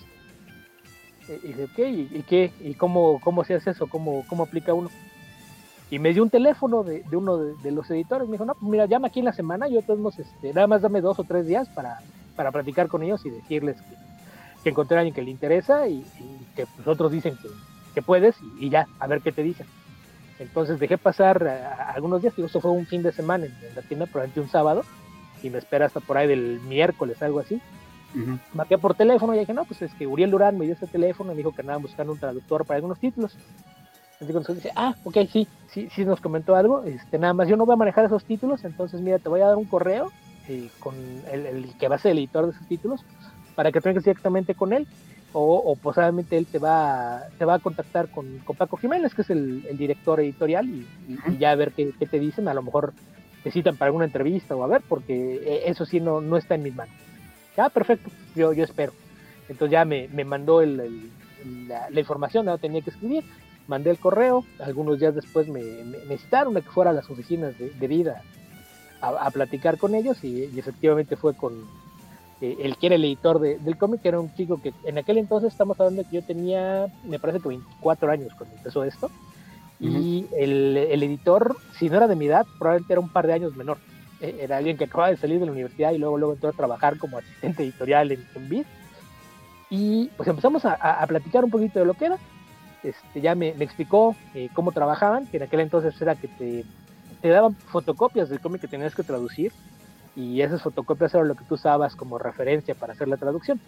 [1.27, 2.51] Y dice, ok, ¿y, y qué?
[2.59, 3.87] ¿Y cómo, cómo se hace eso?
[3.87, 4.89] ¿Cómo, cómo aplica uno?
[5.89, 8.53] Y me dio un teléfono de, de uno de, de, los editores, me dijo, no,
[8.53, 11.25] pues mira, llama aquí en la semana, yo tenemos, este, nada más dame dos o
[11.25, 11.99] tres días para,
[12.35, 13.77] para platicar con ellos y decirles
[14.63, 17.49] que, encontré a alguien que le interesa y, y que pues, otros dicen que,
[17.93, 19.67] que puedes y, y, ya, a ver qué te dicen.
[20.39, 23.75] Entonces dejé pasar a algunos días, digo, esto fue un fin de semana en, en
[23.75, 24.83] la tienda, probablemente un sábado,
[25.43, 27.61] y me espera hasta por ahí del miércoles, algo así.
[28.13, 28.39] Uh -huh.
[28.53, 31.31] Marqué por teléfono y dije, no, pues es que Uriel Durán me dio ese teléfono
[31.31, 33.35] y me dijo que andaban buscando un traductor para algunos títulos.
[34.19, 36.83] Entonces dice, ah, ok, sí, sí, sí nos comentó algo.
[36.83, 39.47] Este, nada más yo no voy a manejar esos títulos, entonces mira, te voy a
[39.47, 40.11] dar un correo
[40.47, 40.93] eh, con
[41.31, 43.03] el, el, que va a ser el editor de esos títulos
[43.55, 44.87] para que tengas directamente con él.
[45.33, 49.15] O, o posiblemente él te va, a, te va a contactar con, con Paco Jiménez,
[49.15, 52.19] que es el, el director editorial, y, y, y, ya a ver qué, qué, te
[52.19, 52.49] dicen.
[52.49, 52.91] A lo mejor
[53.43, 56.55] te citan para alguna entrevista o a ver, porque eh, eso sí no, no está
[56.55, 56.95] en mis manos.
[57.57, 58.93] Ya, perfecto, yo, yo espero.
[59.49, 61.11] Entonces ya me, me mandó el,
[61.67, 63.23] la, la, información, no tenía que escribir,
[63.67, 65.61] mandé el correo, algunos días después me,
[66.07, 68.21] me, citaron a que fuera a las oficinas de, vida
[69.01, 71.53] a, platicar con ellos y, efectivamente fue con
[72.39, 74.97] eh, el que era el editor de, del cómic, que era un chico que en
[74.97, 79.09] aquel entonces estamos hablando que yo tenía, me parece que 24 años cuando empezó esto,
[79.81, 80.01] uh -huh.
[80.01, 83.33] y el, el, editor, si no era de mi edad, probablemente era un par de
[83.33, 83.77] años menor.
[84.21, 86.53] Eh, era alguien que acaba de salir de la universidad y luego, luego entró a
[86.53, 88.65] trabajar como asistente editorial en, en BID.
[89.69, 92.17] Y pues empezamos a, a, platicar un poquito de lo que era.
[92.83, 96.65] Este, ya me, me explicó eh, cómo trabajaban, que en aquel entonces era que te,
[97.21, 99.51] te daban fotocopias del cómic que tenías que traducir
[100.15, 103.59] y esas fotocopias eran lo que tú usabas como referencia para hacer la traducción.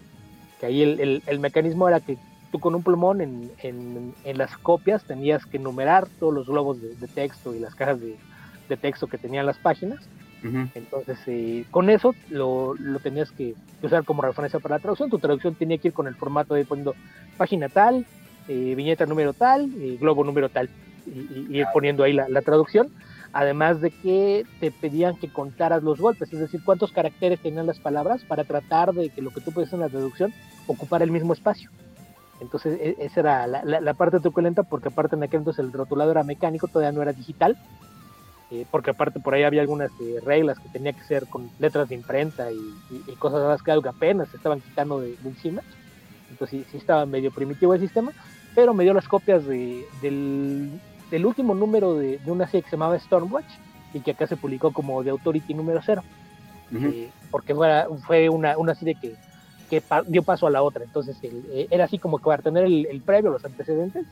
[0.59, 2.17] Que ahí el, el, el mecanismo era que
[2.53, 6.79] tú con un plumón en, en, en, las copias tenías que numerar todos los globos
[6.79, 8.15] de, de texto y las cajas de,
[8.69, 10.07] de, texto que tenían las páginas.
[10.43, 10.69] Uh -huh.
[10.75, 15.09] Entonces, eh, con eso lo, lo tenías que, usar como referencia para la traducción.
[15.09, 16.93] Tu traducción tenía que ir con el formato de poniendo
[17.37, 18.05] página tal,
[18.47, 20.69] eh, viñeta número tal, eh, globo número tal,
[21.07, 22.91] y, y ir poniendo ahí la, la traducción
[23.35, 27.79] además de que te pedían que contaras los golpes, es decir, cuántos caracteres tenían las
[27.79, 30.31] palabras para tratar de que lo que tú puedes en la traducción
[30.67, 31.71] ocupara el mismo espacio.
[32.43, 35.71] Entonces, e esa era la, la, la, parte truculenta, porque aparte en aquel entonces el
[35.71, 37.57] rotulado era mecánico, todavía no era digital,
[38.51, 41.89] eh, porque aparte por ahí había algunas eh, reglas que tenía que ser con letras
[41.89, 42.57] de imprenta y,
[42.91, 45.61] y, y cosas más que apenas se estaban quitando de, de encima.
[46.29, 48.11] Entonces, sí, sí, estaba medio primitivo el sistema,
[48.53, 50.69] pero me dio las copias de, del,
[51.11, 53.51] el último número de, de, una serie que se llamaba Stormwatch
[53.93, 56.03] y que acá se publicó como The Authority número cero,
[56.71, 56.93] uh -huh.
[56.93, 59.15] eh, porque fue, fue una, una, serie que,
[59.73, 60.83] que pa dio paso a la otra.
[60.83, 64.05] Entonces el, eh, era así como que para tener el, el previo, los antecedentes,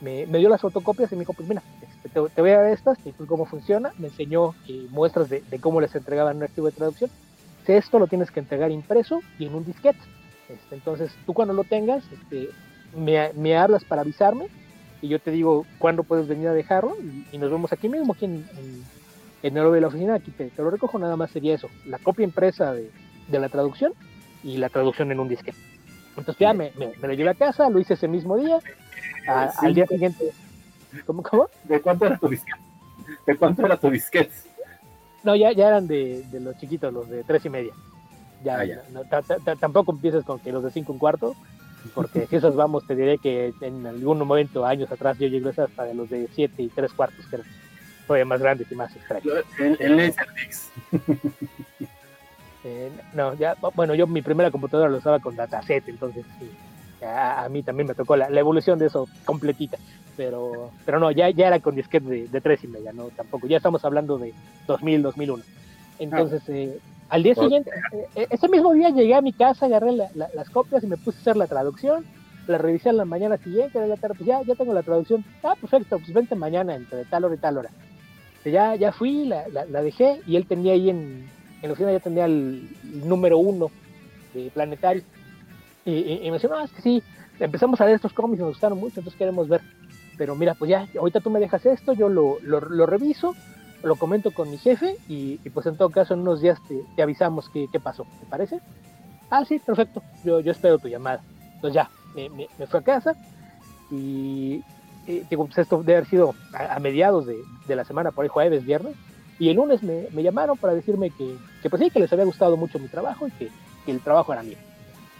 [0.00, 2.62] me, me, dio las fotocopias y me dijo, pues mira, este, te, te, voy a
[2.62, 6.38] dar estas, y pues cómo funciona, me enseñó eh, muestras de, de, cómo les entregaban
[6.38, 7.08] un archivo de traducción.
[7.64, 10.00] Si esto lo tienes que entregar impreso y en un disquete.
[10.48, 12.48] Este, entonces tú cuando lo tengas, este,
[12.96, 14.48] me, me hablas para avisarme
[15.00, 18.14] y yo te digo cuándo puedes venir a dejarlo y, y nos vemos aquí mismo,
[18.14, 18.84] aquí en, en,
[19.44, 21.98] en el de la oficina, aquí te, te, lo recojo, nada más sería eso, la
[21.98, 22.90] copia impresa de,
[23.28, 23.92] de la traducción
[24.42, 25.58] y la traducción en un disquete.
[26.10, 28.58] Entonces ya me, me, me, lo llevé a casa, lo hice ese mismo día,
[29.28, 29.66] a, sí.
[29.66, 30.32] al día siguiente.
[31.06, 31.48] ¿Cómo, cómo?
[31.64, 32.58] ¿De cuánto era tu disquete?
[33.26, 34.32] ¿De cuánto era tu disquete?
[35.22, 37.72] No, ya, ya eran de, de los chiquitos, los de tres y media.
[38.42, 38.82] Ya, ah, ya.
[38.90, 39.02] No,
[39.56, 41.36] tampoco empieces con que los de cinco un cuarto,
[41.94, 45.84] porque si esos vamos, te diré que en algún momento, años atrás, yo llegué hasta
[45.84, 47.46] de los de 7 y 3 cuartos, que eran
[48.06, 49.44] todavía más grandes y más extraños.
[49.58, 50.14] El, el.
[52.64, 56.50] Eh, no, ya, bueno, yo mi primera computadora lo usaba con dataset, entonces sí.
[57.02, 59.78] A, mí también me tocó la, evolución de eso completita.
[60.16, 63.46] Pero, pero no, ya, ya era con disquete de, de tres y media, no tampoco.
[63.46, 64.34] Ya estamos hablando de
[64.66, 65.42] 2000, 2001.
[65.98, 66.52] Entonces, ah.
[66.52, 67.70] eh, al día siguiente,
[68.14, 71.20] eh, ese mismo día llegué a mi casa, agarré las copias y me puse a
[71.20, 72.04] hacer la traducción.
[72.46, 75.24] La revisé en la mañana siguiente, la tarde, pues ya, ya tengo la traducción.
[75.42, 77.70] Ah, perfecto, pues vente mañana entre tal hora y tal hora.
[78.44, 81.28] Ya, ya fui, la, la, dejé y él tenía ahí en,
[81.62, 82.68] en oficina, ya tenía el,
[83.04, 83.70] número uno
[84.34, 85.02] de Planetario.
[85.84, 87.02] Y, me decía, no, es que sí,
[87.38, 89.60] empezamos a ver estos cómics, nos gustaron mucho, entonces queremos ver.
[90.16, 93.34] Pero mira, pues ya, ahorita tú me dejas esto, yo lo, lo, reviso
[93.82, 96.58] lo comento con mi jefe y, pues en todo caso en unos días
[96.96, 98.60] te, avisamos qué, pasó, ¿te parece?
[99.30, 101.22] Ah, sí, perfecto, yo, yo espero tu llamada.
[101.54, 103.14] Entonces ya, me, me, fui a casa
[103.90, 104.62] y
[105.06, 108.94] digo, pues esto debe haber sido a, mediados de, la semana, por ahí jueves, viernes,
[109.40, 112.56] y el lunes me, llamaron para decirme que, que, pues sí, que les había gustado
[112.56, 113.50] mucho mi trabajo y que,
[113.88, 114.58] el trabajo era mío,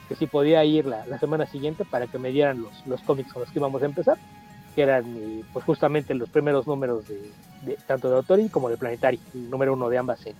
[0.09, 3.33] que sí podía ir la, la, semana siguiente para que me dieran los, los cómics
[3.33, 4.17] con los que íbamos a empezar
[4.75, 5.05] que eran
[5.53, 9.89] pues justamente los primeros números de, tanto de Autori como de Planetary, el número uno
[9.89, 10.39] de ambas series.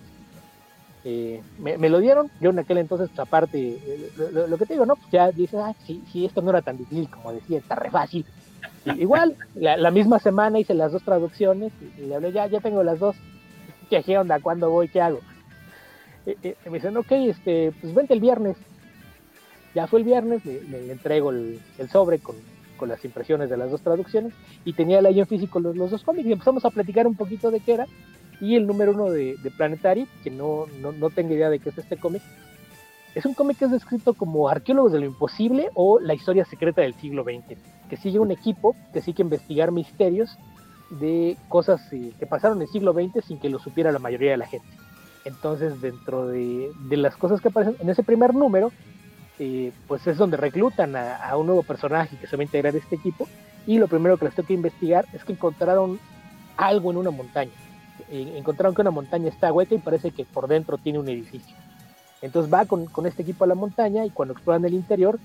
[1.03, 4.85] Eh, me, lo dieron, yo en aquel entonces, pues, aparte, eh, lo, que te digo,
[4.85, 4.95] ¿no?
[4.95, 8.25] Pues ya dices, ah, si, esto no era tan difícil como decía, está re fácil.
[8.85, 12.99] igual, la, misma semana hice las dos traducciones y, le hablé, ya, ya tengo las
[12.99, 13.15] dos.
[13.99, 14.39] ¿Qué, onda?
[14.39, 14.87] ¿Cuándo voy?
[14.87, 15.19] ¿Qué hago?
[16.25, 18.55] Eh, me dicen, ok, este, pues vente el viernes.
[19.75, 21.59] Ya fue el viernes, le, entrego el,
[21.91, 22.37] sobre con,
[22.77, 26.27] con las impresiones de las dos traducciones y tenía el en físico los, dos cómics
[26.27, 27.87] y empezamos a platicar un poquito de qué era
[28.39, 31.97] y el número uno de, Planetary, que no, no, tengo idea de qué es este
[31.97, 32.21] cómic,
[33.13, 36.81] es un cómic que es descrito como Arqueólogos de lo Imposible o La historia secreta
[36.81, 40.37] del siglo XX, que sigue un equipo que sigue investigar misterios
[40.99, 44.31] de cosas eh, que pasaron en el siglo XX sin que lo supiera la mayoría
[44.31, 44.67] de la gente.
[45.23, 48.71] Entonces, dentro de, las cosas que aparecen en ese primer número,
[49.39, 52.77] eh, pues es donde reclutan a, un nuevo personaje que se va a integrar a
[52.77, 53.27] este equipo
[53.65, 55.99] y lo primero que les que investigar es que encontraron
[56.57, 57.51] algo en una montaña.
[58.09, 61.55] Encontraron que una montaña está hueca y parece que por dentro tiene un edificio.
[62.21, 65.19] Entonces va con, este equipo a la montaña y cuando exploran el interior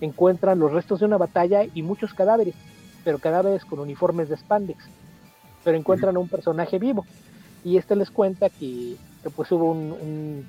[0.00, 2.54] encuentran los restos de una batalla y muchos cadáveres,
[3.04, 4.84] pero cadáveres con uniformes de spandex.
[5.64, 7.04] Pero encuentran a un personaje vivo.
[7.64, 8.96] Y este les cuenta que,
[9.36, 10.44] pues hubo un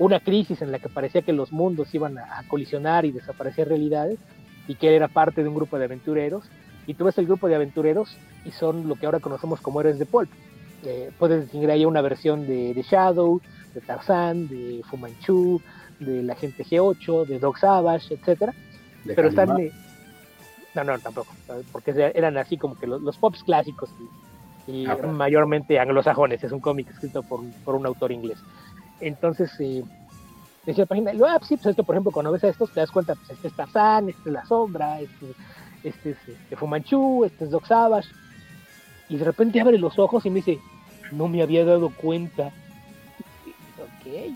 [0.00, 4.18] una crisis en la que parecía que los mundos iban a, colisionar y desaparecer realidades
[4.66, 6.44] y que él era parte de un grupo de aventureros.
[6.86, 9.98] Y tú ves el grupo de aventureros y son lo que ahora conocemos como héroes
[9.98, 10.30] de pulp.
[10.86, 13.42] Eh, puedes distinguir ahí una versión de, Shadow,
[13.74, 15.60] de Tarzan, de Fumanchu,
[15.98, 18.54] de la gente G8, de Dog Savage, etcétera.
[19.04, 19.70] Pero están eh,
[20.74, 21.34] no, no, tampoco,
[21.72, 23.90] porque eran así como que los, pops clásicos
[24.70, 26.42] y, ah, mayormente anglosajones.
[26.42, 28.38] Es un cómic escrito por, por un autor inglés.
[29.00, 29.82] Entonces, eh,
[30.64, 32.80] decía la página, lo, ah, sí, pues esto, por ejemplo, cuando ves a estos, te
[32.80, 35.26] das cuenta, pues este es Tarzán, este es La Sombra, este,
[35.82, 38.08] este es este Fumanchu, este es Doc Savage.
[39.08, 40.60] Y de repente abre los ojos y me dice,
[41.12, 42.52] no me había dado cuenta.
[43.78, 44.34] ok,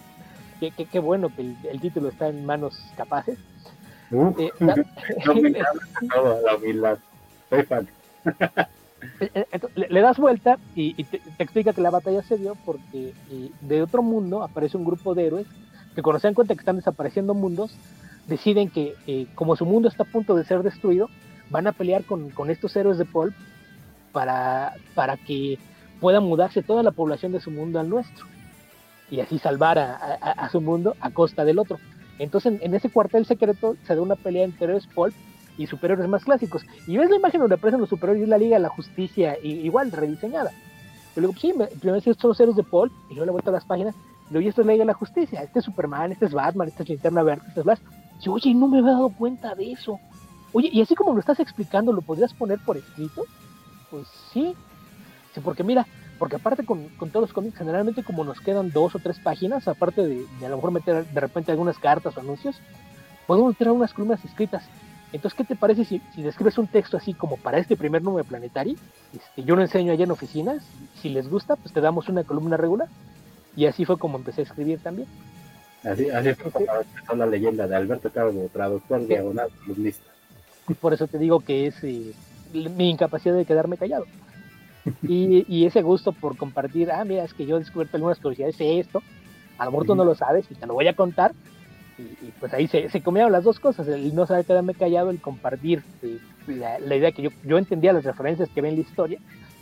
[0.60, 3.38] qué, qué, qué bueno que el, título está en manos capaces.
[4.38, 5.52] eh, no me
[6.14, 6.98] todo, la humildad.
[7.50, 7.88] Soy fan.
[9.20, 13.50] Eh, eh, le, das vuelta y, te, explica que la batalla se dio porque eh,
[13.60, 15.46] de otro mundo aparece un grupo de héroes
[15.94, 17.76] que cuando se dan cuenta que están desapareciendo mundos,
[18.26, 21.08] deciden que como su mundo está a punto de ser destruido,
[21.50, 23.32] van a pelear con, estos héroes de Paul
[24.10, 25.58] para, para que
[26.00, 28.26] pueda mudarse toda la población de su mundo al nuestro
[29.08, 31.78] y así salvar a, su mundo a costa del otro.
[32.18, 35.14] Entonces en, ese cuartel secreto se da una pelea entre héroes Pulp
[35.56, 36.64] y superhéroes más clásicos.
[36.86, 39.92] Y ves la imagen donde aparecen los superhéroes y la Liga de la Justicia, igual
[39.92, 40.50] rediseñada.
[41.16, 43.54] Y luego, pues sí, primero estos los héroes de Paul, y luego le vuelto a
[43.54, 43.94] las páginas,
[44.30, 46.68] y luego, esto es la Liga de la Justicia, este es Superman, este es Batman,
[46.68, 47.80] este es Linterna Verde, este es Flash.
[48.24, 50.00] Y oye, no me había dado cuenta de eso.
[50.52, 53.24] Oye, y así como lo estás explicando, ¿lo podrías poner por escrito?
[53.90, 54.54] Pues sí.
[55.34, 55.86] Sí, porque mira,
[56.18, 59.66] porque aparte con, con, todos los cómics, generalmente como nos quedan dos o tres páginas,
[59.68, 62.56] aparte de, a lo mejor meter de repente algunas cartas o anuncios,
[63.26, 64.64] podemos meter algunas columnas escritas.
[65.14, 68.74] Entonces, ¿qué te parece si, describes un texto así como para este primer número planetario?
[69.14, 70.64] Este, yo lo enseño allá en oficinas,
[71.00, 72.88] si les gusta, pues te damos una columna regular.
[73.54, 75.06] Y así fue como empecé a escribir también.
[75.84, 80.04] Así, así fue como empezó la leyenda de Alberto Carlos, traductor, diagonal, columnista.
[80.68, 82.12] Y por eso te digo que es eh,
[82.52, 84.06] mi incapacidad de quedarme callado.
[85.04, 88.56] y, y, ese gusto por compartir, ah, mira, es que yo he descubierto algunas curiosidades,
[88.56, 89.00] sé esto,
[89.58, 91.32] a lo mejor tú no lo sabes y te lo voy a contar,
[91.98, 95.20] y, pues ahí se, se, comieron las dos cosas, el no saber quedarme callado, el
[95.20, 99.18] compartir eh, la, idea que yo, yo entendía las referencias que ven en la historia,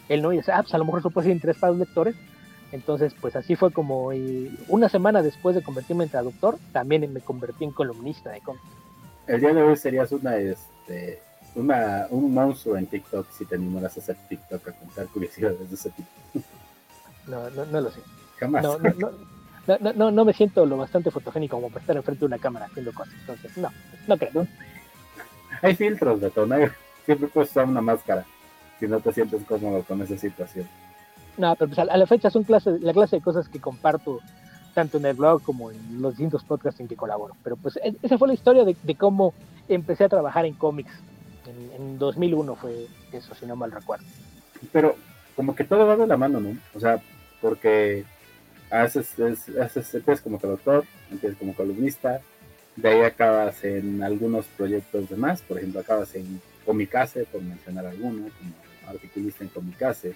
[0.09, 1.81] él no, y decía, ah, pues a lo mejor eso puede ser interés para los
[1.81, 2.17] lectores,
[2.73, 4.11] entonces pues así fue como
[4.69, 8.65] una semana después de convertirme en traductor, también me convertí en columnista de cómics.
[9.27, 11.21] el día de hoy serías una, este,
[11.55, 15.75] una, un monstruo en TikTok si te animaras a hacer TikTok a contar curiosidades de
[15.75, 16.09] ese tipo.
[17.27, 18.01] No, no, no lo sé.
[18.39, 18.65] Jamás.
[18.65, 19.11] No, no, no,
[19.67, 22.67] no, no, no me siento lo bastante fotogénico como para estar enfrente de una cámara
[22.67, 23.15] haciendo cosas.
[23.21, 23.71] Entonces, no,
[24.09, 24.47] no creo.
[25.63, 26.57] Hay filtros de tono.
[27.07, 28.25] Siempre puedes usar una máscara
[28.79, 30.67] si no te sientes cómodo con esa situación.
[31.37, 34.21] No, pero pues a, la fecha son clase, la clase de cosas que comparto
[34.75, 37.37] tanto en el blog como en los distintos podcasts en que colaboro.
[37.43, 39.35] Pero pues e, esa fue la historia de, de cómo
[39.69, 40.93] empecé a trabajar en cómics.
[41.47, 44.05] En, en, 2001 fue eso, si no mal recuerdo.
[44.73, 44.97] Pero
[45.37, 46.57] como que todo va de la mano, ¿no?
[46.75, 47.01] O sea,
[47.41, 48.05] porque
[48.73, 52.21] haces, es, haces empiezas como traductor, empiezas como columnista,
[52.77, 58.29] de ahí acabas en algunos proyectos demás, por ejemplo, acabas en Comicase, por mencionar alguno,
[58.39, 58.53] como
[58.89, 60.15] articulista en Comicase,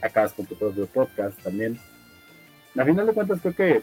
[0.00, 1.78] acabas con tu propio podcast también.
[2.76, 3.82] A final de cuentas creo que,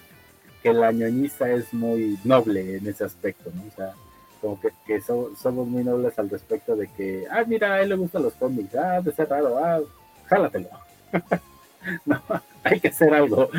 [0.63, 3.63] que la ñoñiza es muy noble en ese aspecto, ¿no?
[3.67, 3.93] O sea,
[4.41, 7.89] como que, que so, somos muy nobles al respecto de que, ah, mira, a él
[7.89, 9.79] le gustan los cómics, ah, de ser raro, ah,
[10.25, 10.69] jálatelo.
[12.05, 12.21] no,
[12.63, 13.49] hay que hacer algo,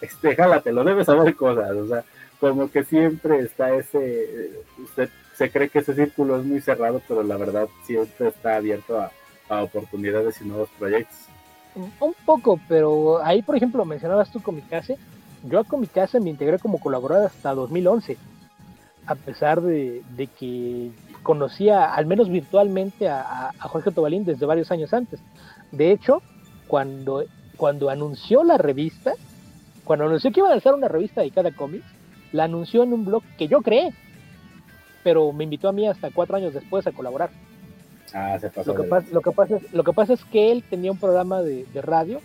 [0.00, 2.04] este, jálatelo, debes saber cosas, o sea,
[2.40, 4.50] como que siempre está ese,
[4.82, 9.00] usted se cree que ese círculo es muy cerrado, pero la verdad siempre está abierto
[9.00, 9.10] a,
[9.62, 11.16] oportunidades y nuevos proyectos.
[11.76, 14.96] Un poco, pero ahí, por ejemplo, mencionabas tú Comicase.
[15.44, 18.16] Yo a Comicase me integré como colaborador hasta 2011,
[19.06, 20.90] a pesar de, de que
[21.24, 25.20] conocía, al menos virtualmente, a, Jorge Tobalín desde varios años antes.
[25.72, 26.22] De hecho,
[26.68, 27.24] cuando,
[27.56, 29.14] cuando anunció la revista,
[29.84, 31.86] cuando anunció que iba a lanzar una revista dedicada a cómics,
[32.32, 33.92] la anunció en un blog que yo creé,
[35.02, 37.30] pero me invitó a mí hasta cuatro años después a colaborar.
[38.12, 40.52] Ah, se pasó lo, que pasa, lo, que pasa es, lo que pasa es que
[40.52, 42.20] él tenía un programa de, de radio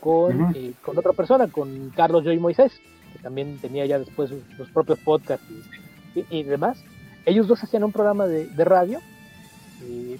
[0.00, 0.56] con, uh -huh.
[0.56, 2.72] eh, con, otra persona, con Carlos Joy Moisés,
[3.12, 5.46] que también tenía ya después sus, sus propios podcasts
[6.14, 6.82] y, y, y, demás.
[7.26, 9.00] Ellos dos hacían un programa de, de radio.
[9.88, 10.16] Y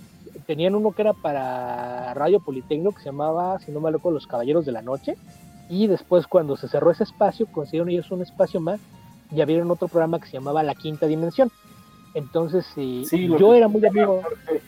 [0.47, 4.27] tenían uno que era para Radio Politécnico que se llamaba, si no me equivoco, Los
[4.27, 5.17] Caballeros de la Noche.
[5.69, 8.81] Y después, cuando se cerró ese espacio, consiguieron ellos un espacio más
[9.31, 11.51] y abrieron otro programa que se llamaba La Quinta Dimensión.
[12.15, 14.23] Entonces, eh, sí, yo era muy amigo.
[14.23, 14.61] Jorge,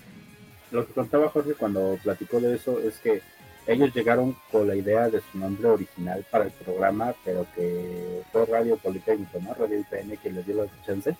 [0.73, 3.23] lo que contaba Jorge cuando platicó de eso es que
[3.67, 8.47] ellos llegaron con la idea de su nombre original para el programa, pero que fue
[8.47, 9.55] Radio Politécnico, ¿no?
[9.55, 11.17] Radio IPN que les dio la chance,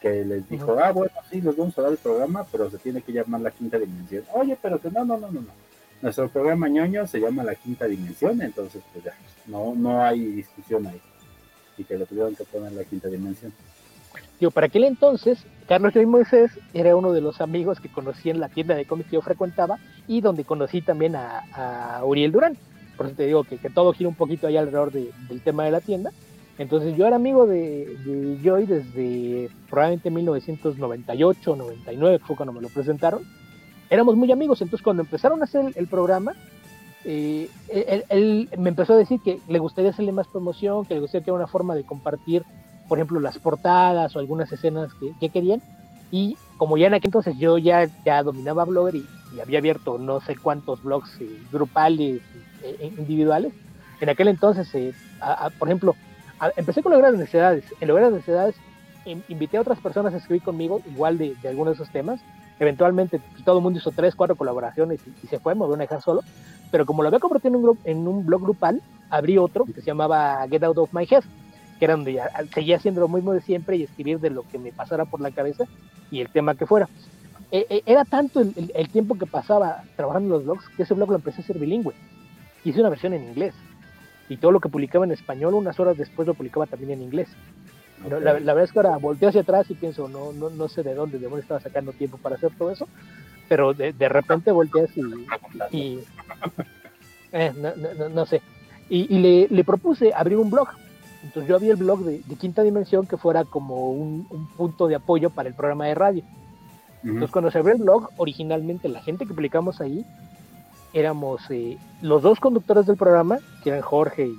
[0.00, 3.02] que les dijo, ah, bueno, sí, les vamos a dar el programa, pero se tiene
[3.02, 4.24] que llamar La Quinta Dimensión.
[4.32, 5.52] Oye, pero que no, no, no, no, no.
[6.02, 9.14] Nuestro programa ñoño se llama La Quinta Dimensión, entonces, pues ya,
[9.46, 11.00] no, no hay discusión ahí.
[11.76, 13.52] Y que lo tuvieron que poner La Quinta Dimensión.
[14.38, 18.40] Digo, para aquel entonces, Carlos Joy Moisés era uno de los amigos que conocí en
[18.40, 21.44] la tienda de cómics que yo frecuentaba y donde conocí también a,
[21.98, 22.56] a Uriel Durán.
[22.96, 25.64] Por eso te digo que, que, todo gira un poquito ahí alrededor de, del tema
[25.64, 26.10] de la tienda.
[26.60, 32.60] Entonces yo era amigo de, de Joy desde probablemente 1998, 99, que fue cuando me
[32.60, 33.22] lo presentaron.
[33.88, 36.34] Éramos muy amigos, entonces cuando empezaron a hacer el, el programa,
[37.04, 41.00] eh, él, él, me empezó a decir que le gustaría hacerle más promoción, que le
[41.00, 42.44] gustaría que una forma de compartir
[42.90, 45.62] por ejemplo, las portadas o algunas escenas que, que, querían.
[46.10, 49.96] Y como ya en aquel entonces yo ya, ya dominaba Blogger y, y había abierto
[49.96, 52.20] no sé cuántos blogs eh, grupales,
[52.64, 53.52] eh, individuales,
[54.00, 55.94] en aquel entonces, eh, a, a, por ejemplo,
[56.40, 57.64] a, empecé con lograr necesidades.
[57.80, 58.56] En lograr necesidades
[59.04, 62.20] in, invité a otras personas a escribir conmigo, igual de, de algunos de esos temas.
[62.58, 65.74] Eventualmente pues, todo el mundo hizo tres, cuatro colaboraciones y, y se fue, me voy
[65.74, 66.22] a dejar solo.
[66.70, 69.82] Pero como lo había convertido en un, en un blog grupal, abrí otro que se
[69.82, 71.24] llamaba Get Out of My Head
[71.80, 74.58] que era donde ya, seguía haciendo lo mismo de siempre y escribir de lo que
[74.58, 75.64] me pasara por la cabeza
[76.10, 76.90] y el tema que fuera.
[77.50, 80.82] E, e, era tanto el, el, el, tiempo que pasaba trabajando en los blogs que
[80.82, 81.94] ese blog lo empecé a hacer bilingüe.
[82.64, 83.54] Hice una versión en inglés
[84.30, 87.28] y todo lo que publicaba en español unas horas después lo publicaba también en inglés.
[88.06, 88.20] Okay.
[88.20, 90.82] La, la, verdad es que ahora volteo hacia atrás y pienso, no, no, no sé
[90.82, 92.88] de dónde, de dónde estaba sacando tiempo para hacer todo eso,
[93.48, 95.02] pero de, de repente volteas y...
[95.76, 95.98] y
[97.32, 98.40] eh, no, no, no, sé.
[98.88, 100.68] Y, y le, le propuse abrir un blog
[101.22, 104.88] entonces yo había el blog de, de, Quinta Dimensión que fuera como un, un, punto
[104.88, 106.22] de apoyo para el programa de radio.
[106.22, 107.10] Uh -huh.
[107.10, 110.06] Entonces cuando se abrió el blog, originalmente la gente que publicamos ahí
[110.92, 114.30] éramos eh, los dos conductores del programa, que eran Jorge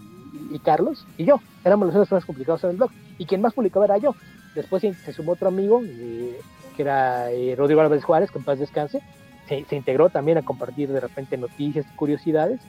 [0.51, 1.39] y, Carlos, y yo.
[1.63, 2.91] Éramos los más complicados en el blog.
[3.17, 4.15] Y quien más publicaba era yo.
[4.55, 6.39] Después se, sumó otro amigo, eh,
[6.75, 9.01] que era eh, Rodrigo Álvarez Juárez, que en paz descanse.
[9.47, 12.59] Se, se, integró también a compartir de repente noticias curiosidades.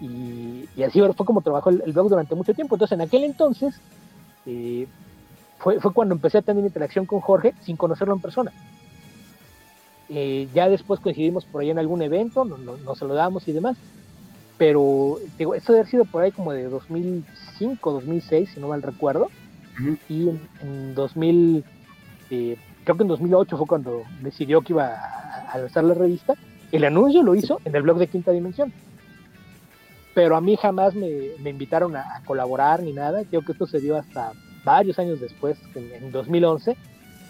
[0.00, 2.74] Y, y, así fue como trabajó el, el, blog durante mucho tiempo.
[2.74, 3.80] Entonces, en aquel entonces,
[4.46, 4.86] eh,
[5.58, 8.52] fue, fue, cuando empecé a tener interacción con Jorge sin conocerlo en persona.
[10.08, 13.76] Eh, ya después coincidimos por ahí en algún evento, nos, saludamos y demás.
[14.58, 18.82] Pero digo, esto debe haber sido por ahí como de 2005, 2006, si no mal
[18.82, 19.28] recuerdo.
[19.80, 19.98] Uh -huh.
[20.08, 21.64] Y en, en 2000,
[22.30, 24.94] eh, creo que en 2008 fue cuando decidió que iba
[25.50, 26.34] a, lanzar la revista.
[26.70, 28.72] El anuncio lo hizo en el blog de Quinta Dimensión.
[30.14, 31.08] Pero a mí jamás me,
[31.44, 33.24] invitaron a, colaborar ni nada.
[33.24, 34.32] Creo que esto se dio hasta
[34.64, 36.76] varios años después, en, 2011,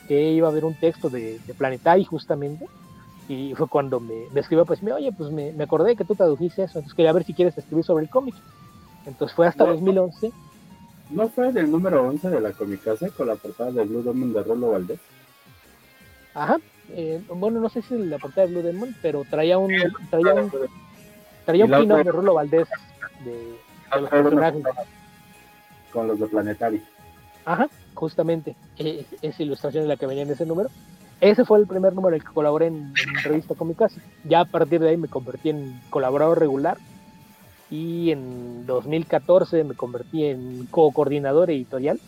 [0.09, 2.67] que iba a haber un texto de, de Planetary justamente.
[3.29, 6.79] Y fue cuando me, escribió, pues, oye, pues me, me, acordé que tú tradujiste eso,
[6.79, 8.35] entonces quería ver si quieres escribir sobre el cómic.
[9.07, 10.31] Entonces fue hasta 2011
[11.11, 14.43] ¿No fue del número 11 de la Comicase con la portada de Blue Demon de
[14.43, 15.01] Rolo Valdés?
[16.35, 16.59] Ajá.
[16.91, 19.71] Eh, bueno, no sé si la portada de Blue Demon, pero traía un
[20.11, 20.51] traía un,
[21.45, 22.69] traía un pino de Rolo Valdés
[23.25, 24.63] de, los personajes.
[25.93, 26.83] Con los de Planetary.
[27.45, 28.57] Ajá, justamente.
[28.79, 30.71] E, esa ilustración es la que venía en ese número.
[31.21, 34.01] Ese fue el primer número en el que colaboré en, en Revista Comicase.
[34.25, 36.77] Ya a partir de ahí me convertí en colaborador regular
[37.71, 41.99] y en 2014 me convertí en co-coordinador editorial,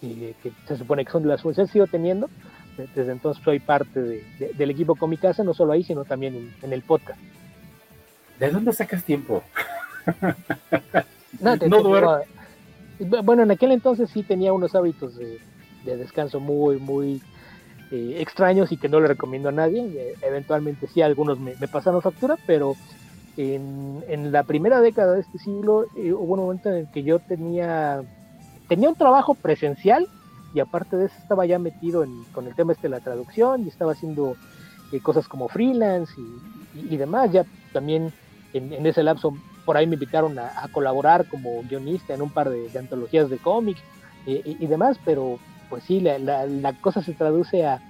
[0.00, 2.28] que se supone que son de las funciones que sigo teniendo.
[2.76, 7.20] Desde entonces soy parte del equipo Comicasa, no solo ahí, sino también en, el podcast.
[8.38, 9.42] ¿De dónde sacas tiempo?
[11.40, 11.56] no,
[13.24, 15.38] bueno, en aquel entonces sí tenía unos hábitos de,
[15.84, 17.22] descanso muy, muy
[17.92, 19.82] eh, extraños y que no le recomiendo a nadie.
[19.82, 22.74] Eh, eventualmente sí, algunos me, pasaron factura, pero
[23.36, 27.18] en, la primera década de este siglo eh, hubo un momento en el que yo
[27.18, 28.02] tenía,
[28.68, 30.08] tenía un trabajo presencial
[30.54, 33.68] y aparte de eso estaba ya metido con el tema este de la traducción y
[33.68, 34.36] estaba haciendo
[34.92, 36.14] eh, cosas como freelance
[36.74, 37.30] y, demás.
[37.32, 38.12] Ya también
[38.52, 39.34] en, ese lapso
[39.66, 43.82] por ahí me invitaron a, colaborar como guionista en un par de, antologías de cómics
[44.26, 45.38] eh, y, demás, pero
[45.68, 47.82] pues sí, la, la, cosa se traduce a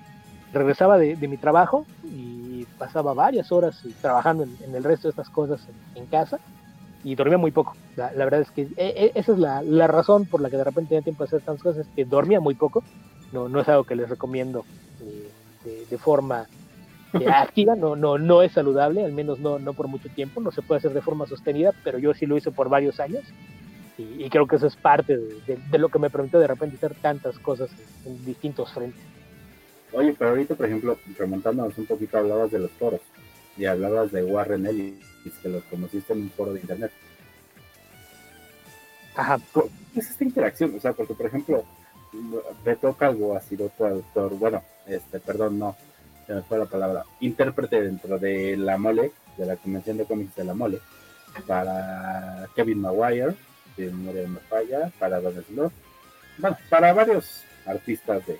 [0.53, 5.61] regresaba de, mi trabajo y pasaba varias horas trabajando en, el resto de estas cosas
[5.95, 6.39] en, casa
[7.05, 7.77] y dormía muy poco.
[7.97, 10.91] La, verdad es que e, e, esa es la, razón por la que de repente
[10.91, 12.83] tenía tiempo de hacer tantas cosas, que dormía muy poco.
[13.33, 14.65] No, no es algo que les recomiendo
[15.01, 16.47] eh, de, forma
[17.33, 20.63] activa, no, no, no es saludable, al menos no, no por mucho tiempo, no se
[20.63, 23.25] puede hacer de forma sostenida, pero yo sí lo hice por varios años
[23.99, 27.39] y, creo que eso es parte de, lo que me permitió de repente hacer tantas
[27.39, 27.71] cosas
[28.05, 29.01] en distintos frentes.
[29.93, 33.01] Oye, pero ahorita, por ejemplo, remontándonos un poquito, hablabas de los foros
[33.57, 34.95] y hablabas de Warren Ellis,
[35.43, 36.93] que los conociste en un foro de internet.
[39.15, 39.39] Ajá.
[39.95, 40.75] ¿Qué es esta interacción?
[40.77, 41.65] O sea, porque, por ejemplo,
[42.65, 45.75] Beto Calvo ha sido tu autor, bueno, este, perdón, no,
[46.27, 50.35] se me fue la palabra, intérprete dentro de la mole, de la convención de cómics
[50.35, 50.81] de la mole,
[51.47, 53.35] para Kevin Maguire,
[53.77, 55.73] de Memoria me falla, para Donald Smith,
[56.39, 58.39] bueno, para varios artistas de,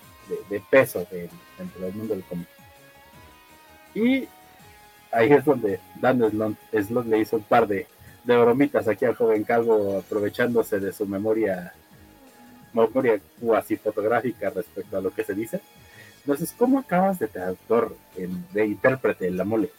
[0.49, 2.47] de, peso dentro del mundo del cómic.
[3.93, 4.27] Y
[5.11, 6.19] ahí es donde Dan
[6.71, 7.87] Slot, le hizo un par de,
[8.23, 11.73] de bromitas aquí al joven calvo, aprovechándose de su memoria,
[12.73, 15.61] memoria cuasi fotográfica respecto a lo que se dice.
[16.27, 17.95] Entonces, ¿cómo acabas de traductor,
[18.53, 19.69] de intérprete en la mole?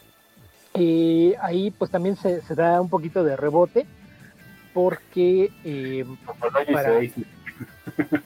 [0.73, 3.85] Y ahí pues también se, da un poquito de rebote
[4.73, 6.05] porque eh,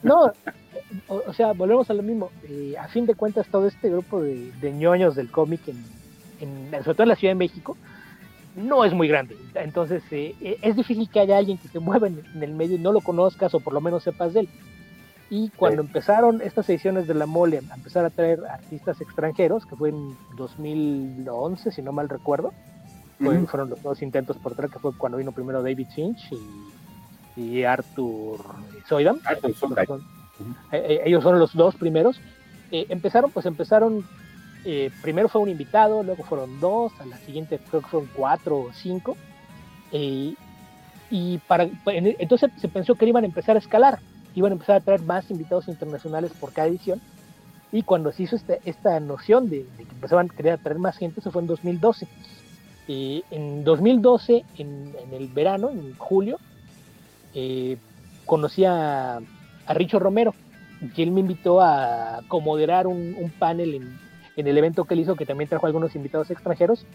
[0.02, 0.32] no
[1.08, 2.30] o, sea, volvemos a lo mismo.
[2.48, 7.02] Eh, a fin de cuentas, todo este grupo de, ñoños del cómic, en, sobre todo
[7.02, 7.76] en la Ciudad de México,
[8.56, 9.36] no es muy grande.
[9.54, 12.80] Entonces, eh, eh, es difícil que haya alguien que se mueva en, el medio y
[12.80, 14.48] no lo conozcas o por lo menos sepas de él.
[15.36, 19.74] Y cuando empezaron estas ediciones de la mole a empezar a traer artistas extranjeros, que
[19.74, 22.52] fue en 2011, si no mal recuerdo,
[23.18, 26.32] fueron los dos intentos por traer, que fue cuando vino primero David Finch
[27.36, 28.38] y, Arthur.
[29.24, 29.54] Arthur
[30.70, 32.20] eh, eh, ellos son los dos primeros.
[32.70, 34.06] Eh, empezaron, pues empezaron,
[35.02, 38.72] primero fue un invitado, luego fueron dos, a la siguiente creo que fueron cuatro o
[38.72, 39.16] cinco.
[39.90, 40.36] y
[41.48, 43.98] para, entonces se pensó que iban a empezar a escalar,
[44.34, 47.00] iban a empezar a traer más invitados internacionales por cada edición.
[47.72, 51.20] Y cuando se hizo este, esta noción de, que empezaban a querer traer más gente,
[51.20, 52.06] eso fue en 2012.
[52.86, 56.38] Y en 2012, en, el verano, en julio,
[58.26, 59.20] conocí a
[59.66, 60.34] a Richo Romero,
[60.94, 63.98] que él me invitó a comoderar un, un panel en,
[64.36, 66.86] en, el evento que él hizo, que también trajo algunos invitados extranjeros,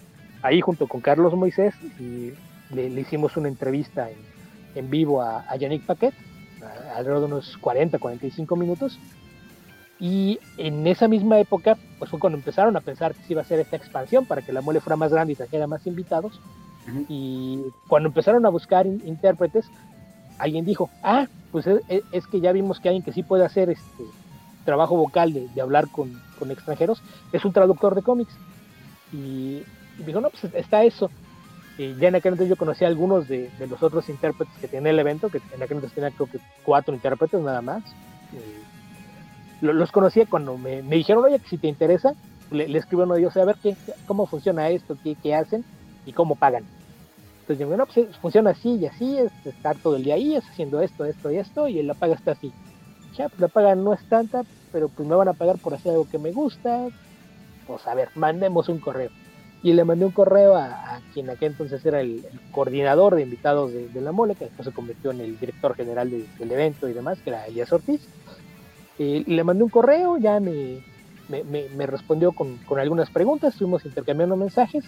[0.42, 2.34] ahí junto con Carlos Moisés, y
[2.74, 4.18] le, hicimos una entrevista en,
[4.76, 6.14] en vivo a, a, Yannick Paquet,
[6.96, 9.00] alrededor de unos 40, 45 minutos.
[10.00, 13.44] Y en esa misma época, pues fue cuando empezaron a pensar que se iba a
[13.44, 16.40] hacer esta expansión para que la mole fuera más grande y trajera más invitados.
[17.08, 19.66] Y cuando empezaron a buscar intérpretes,
[20.40, 24.04] alguien dijo, ah, pues es, que ya vimos que alguien que sí puede hacer este
[24.66, 27.02] trabajo vocal de, hablar con, extranjeros
[27.34, 28.34] es un traductor de cómics.
[29.12, 29.64] Y,
[30.06, 31.12] dijo, no, pues está eso.
[31.80, 34.90] Y ya en aquel entonces yo conocí a algunos de, los otros intérpretes que tiene
[34.90, 37.84] el evento, que en aquel entonces tenía creo que cuatro intérpretes nada más.
[39.62, 42.16] los conocía cuando me, dijeron, oye, si te interesa,
[42.52, 45.34] le, le escribo a uno de ellos a ver qué, cómo funciona esto, qué, qué
[45.34, 45.64] hacen
[46.06, 46.66] y cómo pagan.
[47.42, 50.44] Entonces yo, bueno, pues funciona así y así, es estar todo el día ahí, es
[50.50, 52.52] haciendo esto, esto y esto, y la paga está así.
[53.16, 55.94] Ya, pues la paga no es tanta, pero pues me van a pagar por hacer
[55.94, 56.88] algo que me gusta.
[57.66, 59.12] Pues a ver, mandemos un correo.
[59.62, 64.02] Y le mandé un correo a, quien aquel entonces era el, coordinador de invitados de,
[64.02, 67.32] la mole, que después se convirtió en el director general del evento y demás, que
[67.32, 68.02] era Elías Ortiz.
[68.98, 70.82] Y le mandé un correo, ya me,
[71.30, 74.84] me, respondió con, con, algunas preguntas, estuvimos intercambiando mensajes,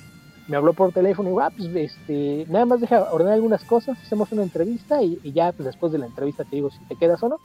[0.47, 4.31] me habló por teléfono y ah, pues este, nada más deja ordenar algunas cosas, hacemos
[4.31, 7.29] una entrevista y, ya pues, después de la entrevista te digo si te quedas o
[7.29, 7.39] no.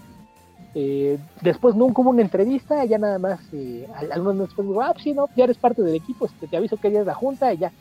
[0.79, 5.14] Eh, después nunca hubo una entrevista, ya nada más, eh, algunos después digo, ah, sí,
[5.14, 7.57] no, ya eres parte del equipo, este, te aviso que ya es la junta y
[7.57, 7.72] ya.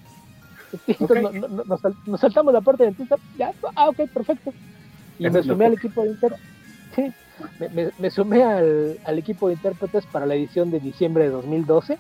[0.88, 1.50] Entonces
[2.06, 4.54] nos, saltamos la parte de entrevista, ya, ah, ok, perfecto.
[5.20, 6.48] Y me sumé al equipo de intérpretes.
[6.96, 7.14] Sí,
[8.00, 11.98] me, sumé al, al, equipo de intérpretes para la edición de diciembre de 2012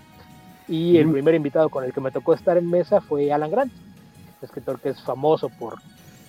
[0.70, 3.74] y el primer invitado con el que me tocó estar en mesa fue Alan Grant,
[4.42, 5.76] escritor que es famoso por,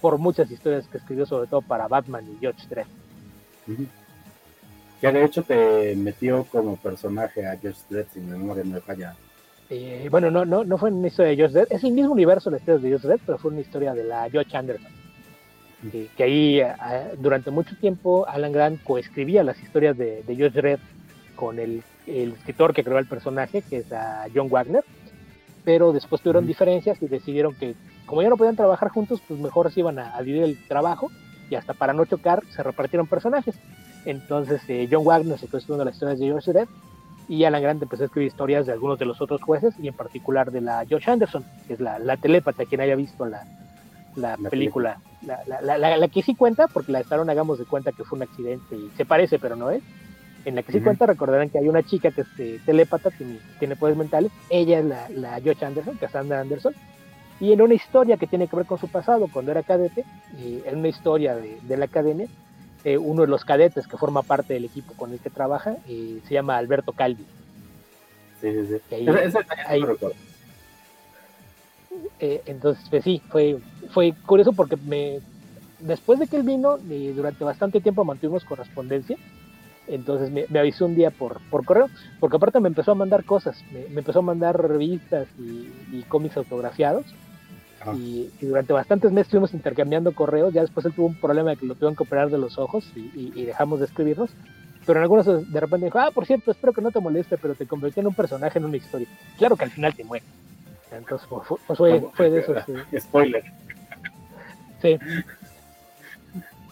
[0.00, 2.86] por muchas historias que escribió, sobre todo para Batman y George Dredd.
[5.00, 9.14] Que de hecho te metió como personaje a George Dredd, si mi memoria no falla.
[9.68, 12.50] Eh, bueno, no, no, no fue una historia de George Dredd, es el mismo universo
[12.50, 14.92] de historias de George Dredd, pero fue una historia de la George Anderson.
[15.92, 16.74] Que, ahí eh,
[17.18, 20.80] durante mucho tiempo Alan Grant coescribía las historias de, de George Dredd
[21.36, 24.84] con el, escritor que creó el personaje, que es a John Wagner,
[25.64, 27.74] pero después tuvieron diferencias y decidieron que
[28.06, 31.10] como ya no podían trabajar juntos, pues mejor se iban a, dividir el trabajo
[31.50, 33.56] y hasta para no chocar se repartieron personajes.
[34.06, 36.68] Entonces eh, John Wagner se escribiendo las historias de George Dredd
[37.28, 39.94] y Alan Grant empezó a escribir historias de algunos de los otros jueces y en
[39.94, 43.44] particular de la George Anderson, que es la, la telépata, quien haya visto la,
[44.14, 48.04] la, película, La, la, la, que sí cuenta, porque la estaron hagamos de cuenta que
[48.04, 49.82] fue un accidente y se parece, pero no es.
[50.44, 53.40] En la que sí cuenta, recordarán que hay una chica que es eh, telépata, tiene,
[53.58, 56.72] tiene poderes mentales, ella es la, la Josh Anderson, Cassandra Anderson,
[57.40, 60.04] y en una historia que tiene que ver con su pasado, cuando era cadete,
[60.38, 62.28] y en una historia de, de la academia,
[62.86, 66.20] eh, uno de los cadetes que forma parte del equipo con el que trabaja eh,
[66.28, 67.24] se llama Alberto Calvi.
[68.40, 68.94] Sí, sí, sí.
[69.66, 69.82] Ahí,
[72.46, 73.58] entonces, pues sí, fue,
[73.90, 75.18] fue curioso porque me,
[75.80, 79.16] después de que él vino, durante bastante tiempo mantuvimos correspondencia,
[79.88, 81.88] entonces me, avisó un día por, por correo,
[82.20, 85.26] porque aparte me empezó a mandar cosas, me, empezó a mandar revistas
[85.92, 87.04] y, cómics autografiados.
[87.94, 90.52] Y, durante bastantes meses estuvimos intercambiando correos.
[90.52, 92.90] Ya después él tuvo un problema de que lo tuvieron que operar de los ojos
[92.94, 94.30] y, dejamos de escribirnos.
[94.84, 97.54] Pero en algunos de repente dijo: Ah, por cierto, espero que no te moleste, pero
[97.54, 99.08] te convertí en un personaje en una historia.
[99.38, 100.24] Claro que al final te muere.
[100.92, 102.62] Entonces, pues, fue, fue, de esos.
[102.98, 103.44] Spoiler.
[104.80, 104.98] Sí.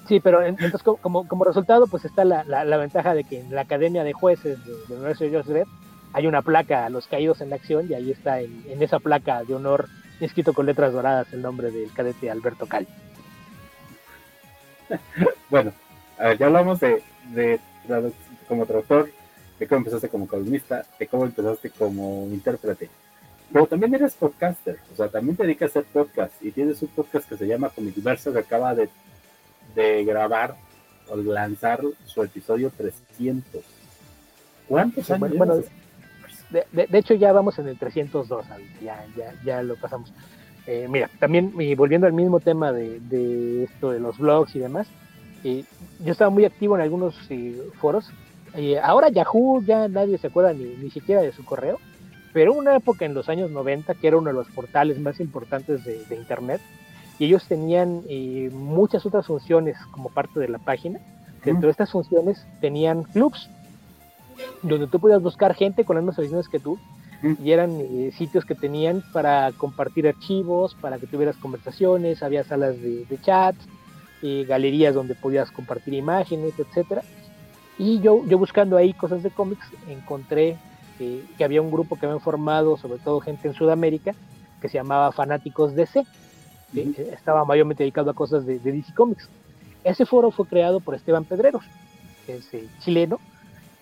[0.08, 3.62] Sí, pero entonces como, como resultado pues está la, la, ventaja de que en la
[3.62, 5.68] Academia de Jueces de, la Universidad de Joseph
[6.12, 9.44] hay una placa a los caídos en la acción y ahí está en, esa placa
[9.44, 9.88] de honor
[10.20, 12.86] escrito con letras doradas el nombre del cadete Alberto Cal.
[15.50, 15.72] Bueno,
[16.18, 17.02] a ver, ya hablamos de,
[17.32, 17.60] de
[18.48, 19.10] como traductor,
[19.58, 22.90] de cómo empezaste como columnista, de cómo empezaste como intérprete.
[23.52, 26.88] Pero también eres podcaster, o sea, también te dedicas a hacer podcast y tienes un
[26.88, 28.88] podcast que se llama Comidiverso que acaba de
[29.74, 30.56] de grabar
[31.08, 33.62] o lanzar su episodio 300.
[34.68, 35.36] ¿Cuántos años?
[35.36, 35.62] Bueno,
[36.50, 38.46] de, de, hecho ya vamos en el 302,
[38.82, 40.12] ya, ya, ya lo pasamos.
[40.66, 44.86] Eh, mira, también volviendo al mismo tema de, de, esto de los blogs y demás,
[45.42, 45.64] eh,
[46.00, 48.10] yo estaba muy activo en algunos eh, foros.
[48.82, 51.78] ahora Yahoo ya nadie se acuerda ni, ni siquiera de su correo,
[52.32, 55.84] pero una época en los años 90 que era uno de los portales más importantes
[55.84, 56.60] de, de Internet,
[57.18, 58.02] y ellos tenían
[58.52, 60.98] muchas otras funciones como parte de la página.
[61.44, 63.48] Dentro de estas funciones tenían clubs
[64.62, 66.78] donde tú podías buscar gente con las mismas aficiones que tú
[67.42, 72.80] y eran eh, sitios que tenían para compartir archivos, para que tuvieras conversaciones, había salas
[72.82, 73.56] de, chat,
[74.22, 77.02] eh, galerías donde podías compartir imágenes, etcétera.
[77.78, 80.58] Y yo, yo buscando ahí cosas de cómics encontré
[80.98, 84.14] que había un grupo que habían formado, sobre todo gente en Sudamérica,
[84.60, 86.04] que se llamaba Fanáticos DC
[87.12, 89.28] estaba mayormente dedicado a cosas de, DC Comics.
[89.84, 91.64] Ese foro fue creado por Esteban Pedreros,
[92.26, 93.20] que es eh, chileno,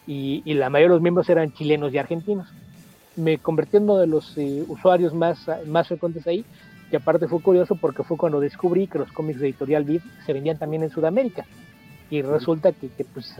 [0.07, 2.49] y, la mayoría de los miembros eran chilenos y argentinos.
[3.17, 6.45] Me convertí en uno de los eh, usuarios más, más frecuentes ahí,
[6.91, 10.33] y aparte fue curioso porque fue cuando descubrí que los cómics de Editorial Vid se
[10.33, 11.45] vendían también en Sudamérica.
[12.11, 13.35] Y resulta que, pues,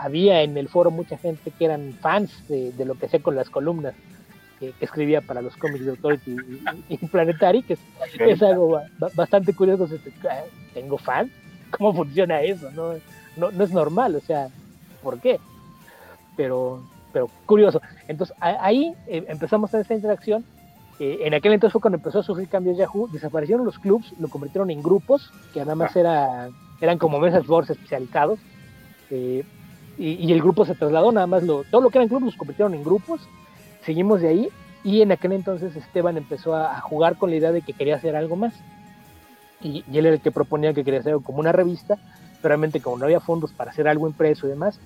[0.00, 3.34] había en el foro mucha gente que eran fans de, de lo que hacía con
[3.34, 3.94] las columnas
[4.62, 6.36] que, escribía para los cómics de Authority
[6.88, 7.76] y, Planetary, que
[8.18, 8.80] es, algo
[9.14, 9.88] bastante curioso.
[10.74, 11.30] ¿Tengo fan?
[11.70, 12.70] ¿Cómo funciona eso?
[12.70, 12.94] No,
[13.36, 14.48] no, no es normal, o sea,
[15.02, 15.40] ¿por qué?
[16.36, 17.80] Pero, pero curioso.
[18.08, 20.44] Entonces ahí eh, empezamos a esa interacción.
[21.00, 24.28] Eh, en aquel entonces fue cuando empezó a sufrir cambios Yahoo, desaparecieron los clubs, lo
[24.28, 28.38] convirtieron en grupos, que nada más era, eran como mesas boards especializados.
[29.10, 29.44] Eh,
[29.98, 32.74] y, el grupo se trasladó, nada más lo, todo lo que eran clubes los convirtieron
[32.74, 33.20] en grupos.
[33.84, 34.48] Seguimos de ahí
[34.84, 38.16] y en aquel entonces Esteban empezó a, jugar con la idea de que quería hacer
[38.16, 38.54] algo más.
[39.60, 41.96] Y, él era el que proponía que quería hacer como una revista,
[42.40, 44.80] pero realmente como no había fondos para hacer algo impreso y demás,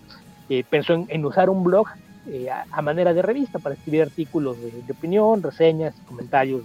[0.49, 1.89] eh, pensó en, usar un blog
[2.29, 6.63] eh, a, manera de revista para escribir artículos de, opinión, reseñas, comentarios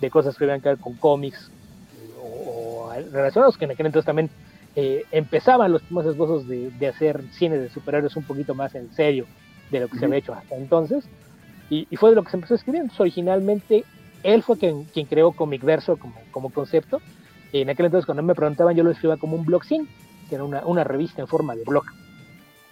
[0.00, 1.50] de, cosas que tenían que ver con cómics
[2.22, 4.30] o, relacionados, que en aquel entonces también
[4.74, 9.26] eh, empezaban los primeros esbozos de, hacer cine de superhéroes un poquito más en serio
[9.70, 11.04] de lo que se había hecho hasta entonces.
[11.70, 12.82] Y, fue de lo que se empezó a escribir.
[12.98, 13.84] originalmente
[14.22, 17.00] él fue quien, quien creó Comic Verso como, como concepto.
[17.52, 19.88] En aquel entonces, cuando me preguntaban, yo lo escribía como un blog sin,
[20.28, 21.84] que era una, una revista en forma de blog.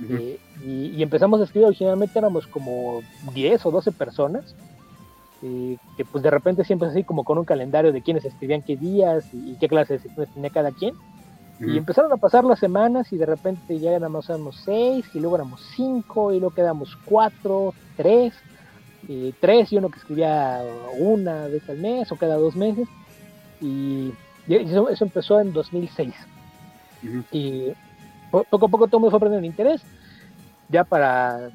[0.03, 4.55] Eh, y, empezamos a escribir originalmente, éramos como 10 o 12 personas.
[5.43, 8.77] Eh, que pues de repente siempre así como con un calendario de quiénes escribían qué
[8.77, 10.01] días y, qué clases
[10.35, 10.95] tenía cada quien.
[11.61, 15.37] Y empezaron a pasar las semanas y de repente ya éramos, éramos seis y luego
[15.37, 18.35] éramos cinco y luego quedamos cuatro, tres
[19.41, 20.63] tres y uno que escribía
[20.99, 22.89] una vez al mes o cada dos meses.
[23.61, 24.13] Y,
[24.49, 26.15] eso, empezó en 2006.
[27.33, 27.73] Y
[28.43, 29.83] poco a poco todo me fue perdiendo interés.
[30.69, 31.51] Ya para,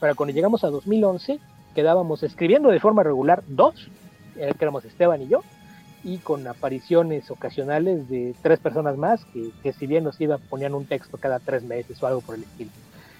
[0.00, 1.38] para cuando llegamos a 2011,
[1.74, 3.88] quedábamos escribiendo de forma regular dos,
[4.34, 5.42] que éramos Esteban y yo,
[6.02, 10.74] y con apariciones ocasionales de tres personas más, que, que si bien nos iba ponían
[10.74, 12.70] un texto cada tres meses o algo por el estilo.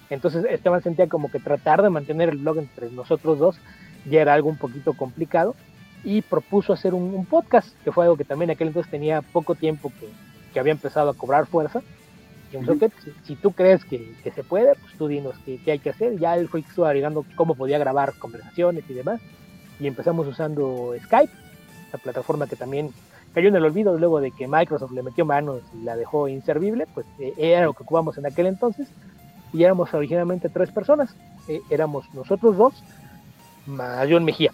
[0.09, 3.59] Entonces Esteban sentía como que tratar de mantener el blog entre nosotros dos
[4.09, 5.55] ya era algo un poquito complicado
[6.03, 9.91] y propuso hacer un, podcast, que fue algo que también aquel entonces tenía poco tiempo
[9.99, 10.07] que,
[10.53, 11.81] que había empezado a cobrar fuerza.
[12.51, 12.91] Y que
[13.23, 16.17] si, tú crees que, que, se puede, pues tú dinos qué, hay que hacer.
[16.17, 19.19] Ya él fue agregando cómo podía grabar conversaciones y demás.
[19.79, 21.33] Y empezamos usando Skype,
[21.91, 22.91] la plataforma que también
[23.33, 26.87] cayó en el olvido luego de que Microsoft le metió manos y la dejó inservible,
[26.93, 28.87] pues eh, era lo que ocupamos en aquel entonces
[29.51, 31.13] y éramos originalmente tres personas.
[31.47, 32.73] Eh, éramos nosotros dos,
[33.65, 34.51] más John Mejía.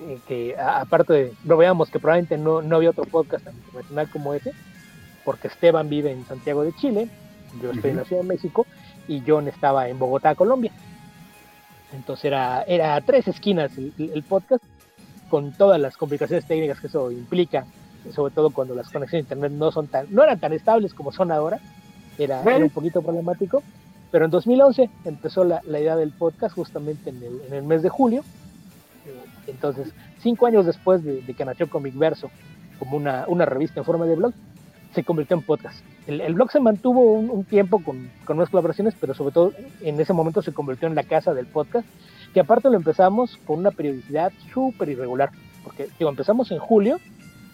[0.00, 4.10] Eh, que aparte de, lo veamos que probablemente no, no había otro podcast tan internacional
[4.10, 4.52] como ese,
[5.24, 7.08] porque Esteban vive en Santiago de Chile,
[7.60, 8.66] yo estoy en la Ciudad de México
[9.08, 10.72] y John estaba en Bogotá, Colombia.
[11.92, 14.64] Entonces era, era tres esquinas el, podcast,
[15.28, 17.66] con todas las complicaciones técnicas que eso implica,
[18.14, 21.12] sobre todo cuando las conexiones de internet no son tan, no eran tan estables como
[21.12, 21.60] son ahora,
[22.18, 23.62] era, era un poquito problemático,
[24.12, 28.22] pero en 2011 empezó la, idea del podcast justamente en el, mes de julio.
[29.46, 29.88] Entonces,
[30.20, 32.30] cinco años después de, que nació Comic Verso
[32.78, 34.34] como una, revista en forma de blog,
[34.94, 35.84] se convirtió en podcast.
[36.06, 40.12] El, blog se mantuvo un, tiempo con, con nuevas colaboraciones, pero sobre todo en ese
[40.12, 41.86] momento se convirtió en la casa del podcast,
[42.34, 45.30] que aparte lo empezamos con una periodicidad súper irregular,
[45.62, 46.98] porque digo, empezamos en julio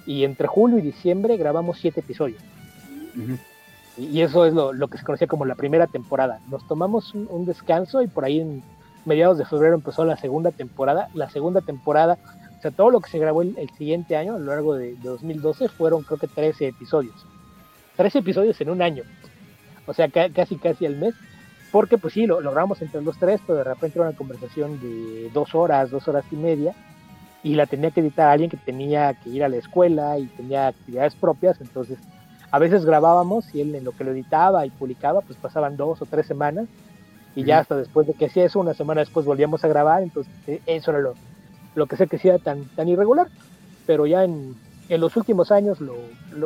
[0.07, 2.41] y entre julio y diciembre grabamos siete episodios.
[3.99, 6.41] Y eso es lo, que se conocía como la primera temporada.
[6.49, 8.62] Nos tomamos un, descanso y por ahí en
[9.05, 11.09] mediados de febrero empezó la segunda temporada.
[11.14, 12.16] La segunda temporada,
[12.59, 15.69] o sea, todo lo que se grabó el, siguiente año, a lo largo de, 2012,
[15.69, 17.15] fueron creo que 13 episodios.
[17.97, 19.05] 13 episodios en un año.
[19.87, 21.15] O sea, casi casi al mes.
[21.71, 25.31] Porque pues sí, lo logramos entre los tres, pero de repente era una conversación de
[25.35, 26.75] dos horas, dos horas y media.
[27.43, 30.69] Y la tenía que editar alguien que tenía que ir a la escuela y tenía
[30.69, 31.61] actividades propias.
[31.61, 31.99] Entonces
[32.51, 36.01] a veces grabábamos y él en lo que lo editaba y publicaba, pues pasaban dos
[36.03, 36.67] o tres semanas
[37.37, 40.33] y ya hasta después de que hacía eso, una semana después volvíamos a grabar, entonces
[40.47, 41.15] eh, eso era lo,
[41.75, 43.29] lo que sé que hacía tan, tan irregular,
[43.87, 44.55] pero ya en,
[44.89, 45.97] en los últimos años lo,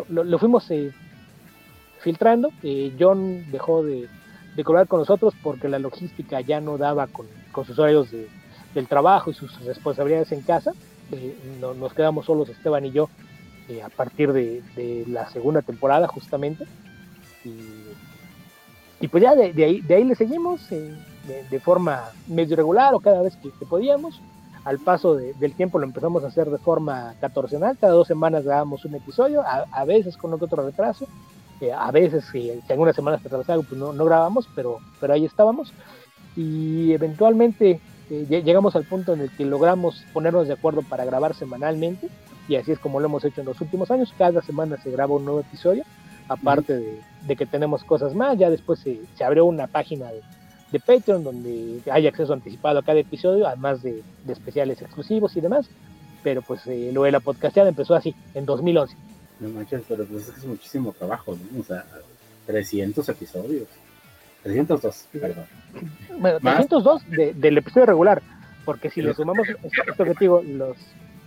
[0.09, 0.93] lo, fuimos eh,
[2.01, 4.09] filtrando, eh, John dejó de,
[4.57, 8.29] de, cobrar con nosotros porque la logística ya no daba con, con sus horarios de,
[8.75, 10.73] del trabajo y sus responsabilidades en casa,
[11.79, 13.09] nos quedamos solos Esteban y yo
[13.69, 16.65] eh, a partir de, la segunda temporada justamente.
[17.45, 20.95] Y, pues ya de, ahí, de ahí le seguimos eh,
[21.51, 24.21] de, forma medio regular o cada vez que, podíamos.
[24.65, 28.85] Al paso del tiempo lo empezamos a hacer de forma catorcenal, cada dos semanas grabamos
[28.85, 31.07] un episodio, a, veces con otro retraso,
[31.61, 35.73] eh, a veces si, algunas semanas retrasado pues no, no grabamos, pero, pero ahí estábamos.
[36.37, 42.09] Y eventualmente llegamos al punto en el que logramos ponernos de acuerdo para grabar semanalmente
[42.49, 44.13] y así es como lo hemos hecho en los últimos años.
[44.19, 45.85] Cada semana se graba un nuevo episodio,
[46.29, 48.37] aparte de, que tenemos cosas más.
[48.39, 50.23] Ya después se, abrió una página de,
[50.81, 55.69] Patreon donde hay acceso anticipado a cada episodio, además de, especiales exclusivos y demás.
[56.23, 58.97] Pero pues eh, lo de la podcasteada empezó así, en 2011.
[59.41, 61.61] No manches, pero pues es muchísimo trabajo, ¿no?
[61.61, 61.85] O sea,
[62.47, 63.67] 300 episodios.
[64.43, 65.45] 302, perdón.
[66.19, 68.23] Bueno, 302 de, del episodio regular,
[68.65, 70.77] porque si le sumamos esto, que te digo, los,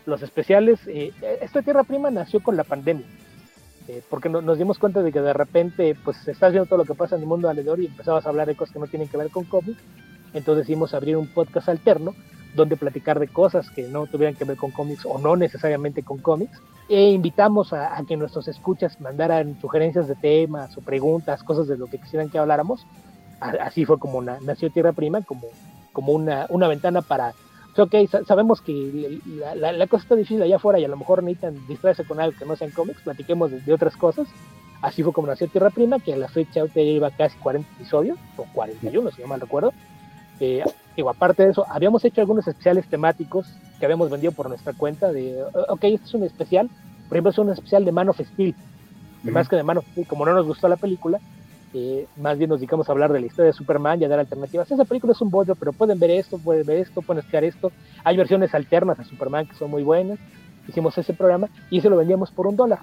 [0.06, 3.06] los especiales, eh, esta Tierra Prima nació con la pandemia.
[3.88, 6.86] Eh, porque no, nos dimos cuenta de que de repente pues estás viendo todo lo
[6.86, 9.08] que pasa en el mundo alrededor y empezabas a hablar de cosas que no tienen
[9.08, 9.82] que ver con cómics,
[10.34, 12.16] entonces decidimos abrir un podcast alterno
[12.56, 16.20] donde platicar de cosas que no tuvieran que ver con cómics o no necesariamente con
[16.20, 16.60] cómics.
[16.88, 21.88] E invitamos a, que nuestros escuchas mandaran sugerencias de temas o preguntas, cosas de lo
[21.88, 22.88] que quisieran que habláramos.
[23.40, 25.48] así fue como nació Tierra Prima, como,
[25.92, 27.34] como una, una ventana para
[27.78, 27.96] ok,
[28.26, 32.20] sabemos que la, cosa está difícil allá afuera y a lo mejor necesitan distraerse con
[32.20, 34.28] algo que no sean cómics, platiquemos de, otras cosas.
[34.82, 38.18] Así fue como nació Tierra Prima, que a la fecha ya lleva casi 40 episodios,
[38.38, 39.74] o 41 si no mal recuerdo.
[40.40, 40.64] Eh,
[40.96, 43.48] digo, aparte de eso, habíamos hecho algunos especiales temáticos
[43.80, 46.70] que habíamos vendido por nuestra cuenta de, ok, este es un especial,
[47.08, 48.56] por ejemplo, es un especial de Man of Steel,
[49.24, 51.20] más que de Man of Steel, como no nos gustó la película,
[51.78, 54.20] eh, más bien nos dedicamos a hablar de la historia de Superman y a dar
[54.20, 54.72] alternativas.
[54.72, 57.70] Esa película es un bollo, pero pueden ver esto, pueden ver esto, pueden estudiar esto.
[58.06, 60.18] Hay versiones alternas a Superman que son muy buenas.
[60.70, 62.80] Hicimos ese programa y se lo vendíamos por un dólar.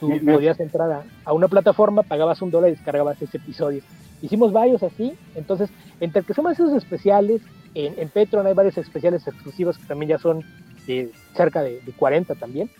[0.00, 3.82] Tú podías entrar a, una plataforma, pagabas un dólar y descargabas ese episodio.
[4.22, 5.68] Hicimos varios así, entonces,
[6.00, 7.42] entre que somos esos especiales,
[7.74, 10.42] en, en Petron hay varios especiales exclusivos que también ya son
[10.86, 12.70] eh, cerca de, 40 también.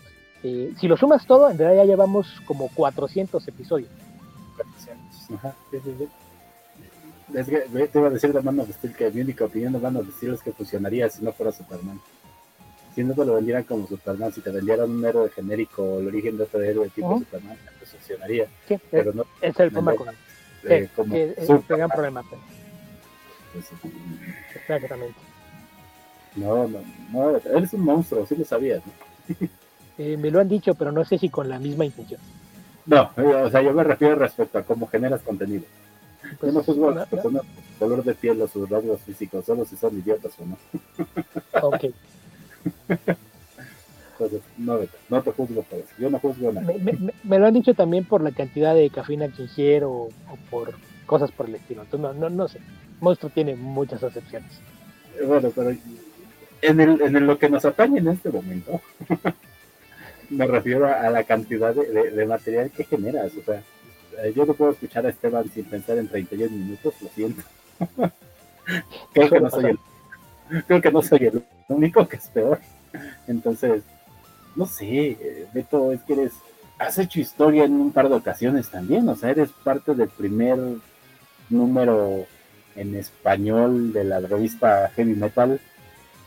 [0.43, 3.89] Eh, si lo sumas todo, en realidad ya llevamos como 400 episodios.
[5.35, 6.07] Ajá, sí, sí, sí.
[7.33, 9.79] Es que te iba a decir de Man of Steel que mi única opinión de
[9.79, 11.99] Man of Steel es que funcionaría si no fuera Superman.
[12.95, 16.37] Si no te lo vendieran como Superman, si te vendieran un héroe genérico, el origen
[16.37, 18.47] de otro héroe tipo Superman, pues funcionaría.
[18.67, 20.15] Sí, pero no, es el problema con
[20.63, 22.23] eh, como es el gran problema.
[22.23, 23.65] Pues,
[24.55, 25.19] Exactamente.
[26.35, 26.79] No, no,
[27.11, 28.81] no, eres un monstruo, sí lo sabías.
[28.85, 29.47] ¿no?
[29.97, 32.21] Eh, me lo han dicho, pero no sé si con la misma intención.
[32.87, 35.65] No, o sea, yo me refiero respecto a cómo generas contenido.
[36.41, 39.65] yo no juzgo a las personas por color de piel o sus rasgos físicos, solo
[39.65, 40.57] si son idiotas o no.
[41.67, 41.85] Ok.
[44.19, 44.79] Entonces, no,
[45.09, 45.89] no te juzgo por eso.
[45.99, 46.73] Yo no juzgo nada.
[47.23, 50.09] Me, lo han dicho también por la cantidad de cafeína que ingiero o,
[50.49, 50.73] por
[51.05, 51.83] cosas por el estilo.
[51.83, 52.59] Entonces, no, no, no sé.
[52.99, 54.59] Monstruo tiene muchas excepciones.
[55.27, 55.71] Bueno, pero
[56.61, 58.81] en, el, en lo que nos atañe en este momento,
[60.29, 63.31] me refiero a la cantidad de, material que generas.
[63.35, 63.63] O sea,
[64.23, 67.43] eh, yo no puedo escuchar a Esteban sin pensar en 31 minutos, lo siento.
[69.13, 69.79] creo, que no soy el,
[70.65, 72.59] creo que no soy el único que es peor.
[73.27, 73.83] Entonces,
[74.55, 76.33] no sé, eh, Beto, es que eres,
[76.79, 80.57] has hecho historia en un par de ocasiones también, o sea, eres parte del primer
[81.49, 82.25] número
[82.75, 85.59] en español de la revista Heavy Metal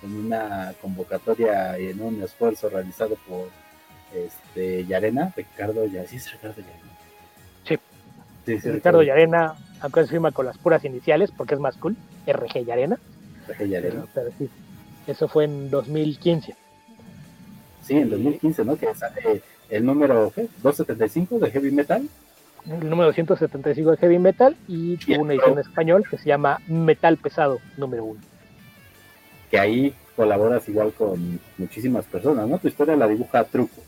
[0.03, 3.49] en una convocatoria y en un esfuerzo realizado por
[4.15, 6.09] este, Yarena, Ricardo Yarena.
[6.09, 6.91] ¿Sí es Ricardo Yarena?
[7.65, 8.69] Sí.
[8.69, 11.97] Ricardo Yarena, aunque se firma con las puras iniciales porque es más cool,
[12.27, 12.99] RG Yarena.
[13.49, 14.07] RG Yarena.
[14.15, 14.49] Pero, sí,
[15.07, 16.55] eso fue en 2015.
[17.83, 18.77] Sí, en 2015, ¿no?
[18.77, 20.49] Que sale el número ¿qué?
[20.63, 22.09] 275 de Heavy Metal.
[22.67, 26.61] El número 275 de Heavy Metal y tuvo una edición en español que se llama
[26.67, 28.21] Metal Pesado número 1.
[29.51, 32.59] Que ahí colaboras igual con muchísimas personas, ¿no?
[32.59, 33.81] Tu historia la dibuja Truco.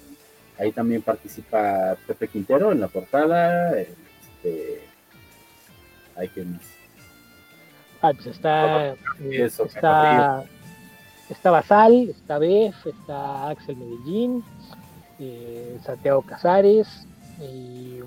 [0.62, 3.76] Ahí también participa Pepe Quintero en la portada.
[3.80, 4.80] Este,
[6.16, 6.60] hay que más.
[8.00, 10.44] Ah, pues está, eh, está,
[11.28, 14.44] está Basal, está Bef, está Axel Medellín,
[15.18, 16.88] eh, Santiago Casares,
[17.40, 18.04] el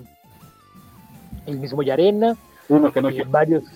[1.60, 2.38] mismo Yarena,
[2.70, 3.64] uno que no y varios.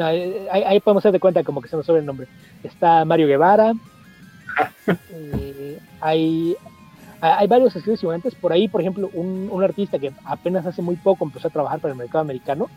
[0.00, 2.28] Eh, ahí, podemos hacer de cuenta como que se nos sobre el nombre.
[2.62, 3.72] Está Mario Guevara,
[4.86, 5.47] eh,
[6.00, 6.56] hay,
[7.20, 10.96] hay varios escritos antes Por ahí, por ejemplo, un, un, artista que apenas hace muy
[10.96, 12.68] poco empezó a trabajar para el mercado americano,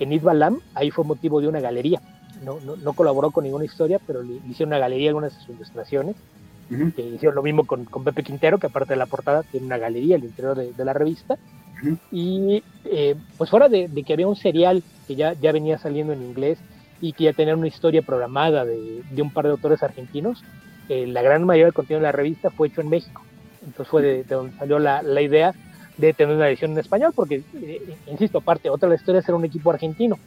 [0.00, 2.00] en Balam, ahí fue motivo de una galería.
[2.44, 5.54] No, no, no, colaboró con ninguna historia, pero le, hicieron una galería algunas de sus
[5.54, 6.16] ilustraciones.
[6.68, 9.78] que hicieron lo mismo con, con, Pepe Quintero, que aparte de la portada tiene una
[9.78, 11.38] galería al interior de, la revista.
[12.10, 16.12] Y eh, pues fuera de, de, que había un serial que ya, ya venía saliendo
[16.12, 16.58] en inglés
[17.00, 20.42] y que ya tenía una historia programada de, de un par de autores argentinos,
[20.88, 23.22] eh, la gran mayoría del contenido de la revista fue hecho en México.
[23.64, 25.54] Entonces fue de, donde salió la, la, idea
[25.96, 29.36] de tener una edición en español, porque, eh, insisto, aparte, otra de la historia era
[29.36, 30.18] un equipo argentino.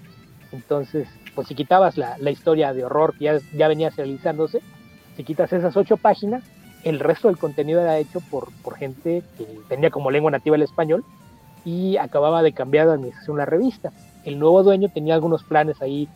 [0.51, 4.61] Entonces, pues si quitabas la, la historia de horror que ya, ya venía realizándose,
[5.15, 6.43] si quitas esas ocho páginas,
[6.83, 10.61] el resto del contenido era hecho por, por gente que tenía como lengua nativa el
[10.61, 11.03] español
[11.65, 13.91] y acababa de cambiar de administración la revista.
[14.23, 16.07] El nuevo dueño tenía algunos planes ahí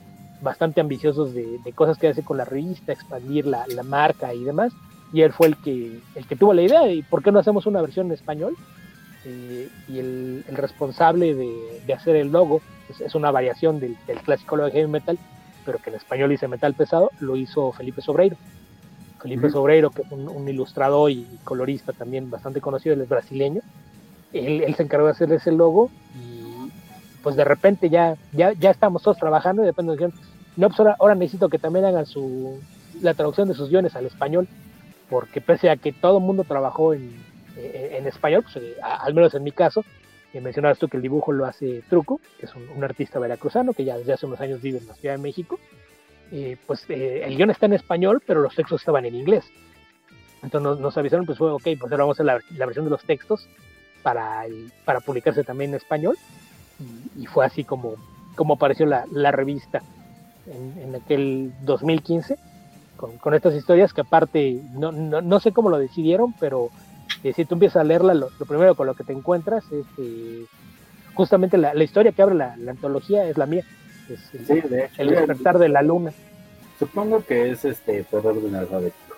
[0.41, 4.73] bastante ambiciosos de, cosas que hace con la revista, expandir la, marca y demás.
[5.13, 7.65] Y él fue el que, el que tuvo la idea de por qué no hacemos
[7.65, 8.55] una versión en español.
[9.25, 14.73] eh, y el, responsable de, hacer el logo, es, una variación del, clásico logo de
[14.73, 15.19] heavy metal,
[15.65, 18.37] pero que en español dice metal pesado, lo hizo Felipe Sobreiro.
[19.21, 23.61] Felipe Sobreiro, que es un, ilustrador y colorista también bastante conocido, él es brasileño.
[24.33, 26.41] Él, se encargó de hacer ese logo y
[27.21, 30.13] pues de repente ya, ya, ya estamos todos trabajando y de repente dijeron,
[30.57, 32.59] no, pues ahora, necesito que también hagan su,
[33.01, 34.47] la traducción de sus guiones al español,
[35.09, 37.15] porque pese a que todo el mundo trabajó en,
[37.55, 39.83] en, español, pues, eh, al menos en mi caso,
[40.33, 43.83] y mencionabas tú que el dibujo lo hace Truco, que es un, artista veracruzano que
[43.83, 45.59] ya desde hace unos años vive en la Ciudad de México.
[46.31, 49.43] Eh, pues eh, el guion está en español, pero los textos estaban en inglés.
[50.41, 53.03] Entonces nos, avisaron, pues fue, ok, pues ahora vamos a hacer la, versión de los
[53.03, 53.47] textos
[54.01, 54.45] para,
[54.85, 56.15] para publicarse también en español.
[57.19, 57.95] Y, fue así como,
[58.35, 59.83] como apareció la, la revista
[60.47, 62.37] en, en, aquel 2015,
[62.97, 66.69] con, con, estas historias que aparte, no, no, no sé cómo lo decidieron, pero
[67.35, 70.45] si tú empiezas a leerla, lo, primero con lo que te encuentras es eh,
[71.13, 73.63] justamente la, historia que abre la, antología es la mía.
[74.09, 76.11] Es, el, de hecho, el despertar de la luna.
[76.79, 79.15] Supongo que es este por orden alfabético.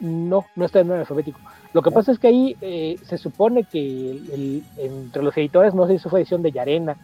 [0.00, 1.38] No, no está en orden alfabético.
[1.72, 5.98] Lo que pasa es que ahí eh, se supone que entre los editores, no sé
[5.98, 6.96] si fue edición de Yarena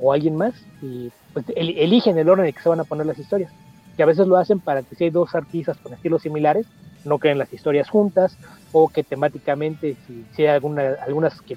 [0.00, 3.18] o, alguien más, y pues, eligen el orden en que se van a poner las
[3.18, 3.52] historias.
[3.96, 6.66] Que a veces lo hacen para que si hay dos artistas con estilos similares,
[7.04, 8.36] no queden las historias juntas
[8.72, 11.56] o que temáticamente, si, hay alguna, algunas que,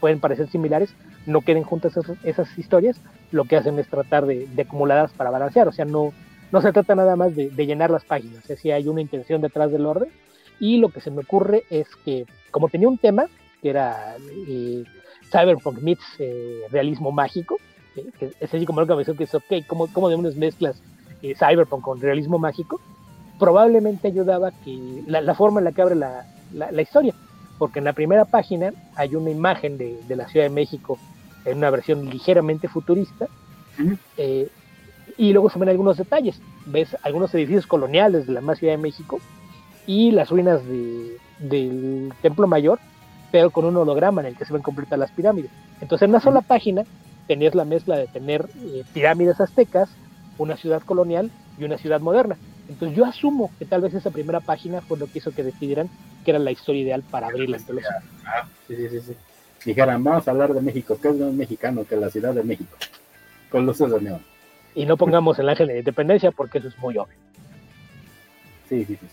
[0.00, 0.94] pueden parecer similares,
[1.26, 2.98] no queden juntas esas, historias,
[3.30, 6.12] lo que hacen es tratar de, de, acumularlas para balancear, o sea, no,
[6.50, 9.70] no se trata nada más de, llenar las páginas, sea, si hay una intención detrás
[9.70, 10.08] del orden,
[10.58, 13.26] y lo que se me ocurre es que, como tenía un tema,
[13.60, 14.16] que era
[14.48, 14.84] eh,
[15.30, 17.58] Cyberpunk meets eh, realismo mágico,
[17.96, 20.80] eh, que es así como lo que me que es, ok, ¿cómo, cómo unas mezclas
[21.20, 22.80] Cyberpunk con realismo mágico?
[23.38, 27.14] probablemente ayudaba que la, forma en la que abre la, la, historia,
[27.58, 30.98] porque en la primera página hay una imagen de, de, la Ciudad de México
[31.44, 33.28] en una versión ligeramente futurista,
[34.16, 34.48] eh,
[35.18, 38.82] y luego se ven algunos detalles, ves algunos edificios coloniales de la más Ciudad de
[38.82, 39.20] México
[39.86, 42.78] y las ruinas de, del Templo Mayor,
[43.30, 45.50] pero con un holograma en el que se ven completas las pirámides.
[45.80, 46.84] Entonces en una sola página
[47.26, 49.88] tenías la mezcla de tener eh, pirámides aztecas,
[50.38, 52.36] una ciudad colonial y una ciudad moderna.
[52.68, 55.88] Entonces yo asumo que tal vez esa primera página fue lo que hizo que decidieran
[56.24, 58.02] que era la historia ideal para abrir la antología.
[58.24, 59.16] Ah, sí, sí, sí.
[59.64, 62.76] Dijeran, vamos a hablar de México, ¿qué es más mexicano que la Ciudad de México?
[63.50, 64.20] Con luces de neón.
[64.74, 67.14] Y no pongamos el ángel de independencia porque eso es muy obvio.
[68.68, 69.06] Sí, sí, sí.
[69.06, 69.08] Sí,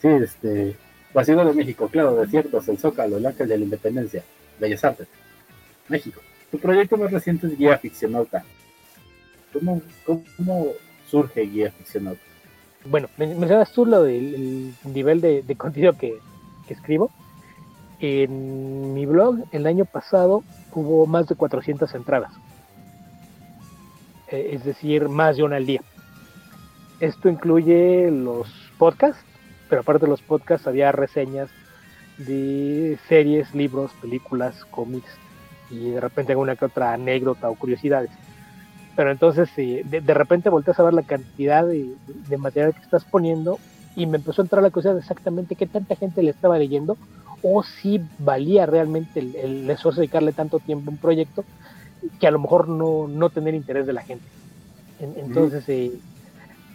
[0.00, 0.76] sí este,
[1.12, 4.22] la Ciudad de México, claro, desiertos, el Zócalo, el ángel de la independencia,
[4.58, 5.08] Bellas Artes,
[5.88, 6.20] México.
[6.54, 8.44] Tu proyecto más reciente es Guía Ficcionauta.
[9.52, 9.82] ¿Cómo,
[11.10, 12.20] surge Guía Ficcionauta?
[12.84, 16.16] bueno, mencionas tú lo del nivel de, contenido que,
[16.68, 17.10] escribo.
[17.98, 22.32] En mi blog el año pasado hubo más de 400 entradas.
[24.30, 25.82] Eh, es decir, más de una al día.
[27.00, 28.46] Esto incluye los
[28.78, 29.24] podcasts,
[29.68, 31.50] pero aparte de los podcasts había reseñas
[32.16, 35.18] de series, libros, películas, cómics
[35.74, 38.10] y de repente alguna que otra anécdota o curiosidades
[38.96, 43.58] pero entonces de, de, repente volteas a ver la cantidad de, material que estás poniendo
[43.96, 46.96] y me empezó a entrar la curiosidad de exactamente qué tanta gente le estaba leyendo
[47.42, 51.44] o si valía realmente el, esfuerzo de dedicarle tanto tiempo a un proyecto
[52.20, 54.24] que a lo mejor no, no tener interés de la gente.
[55.00, 55.92] entonces, eh,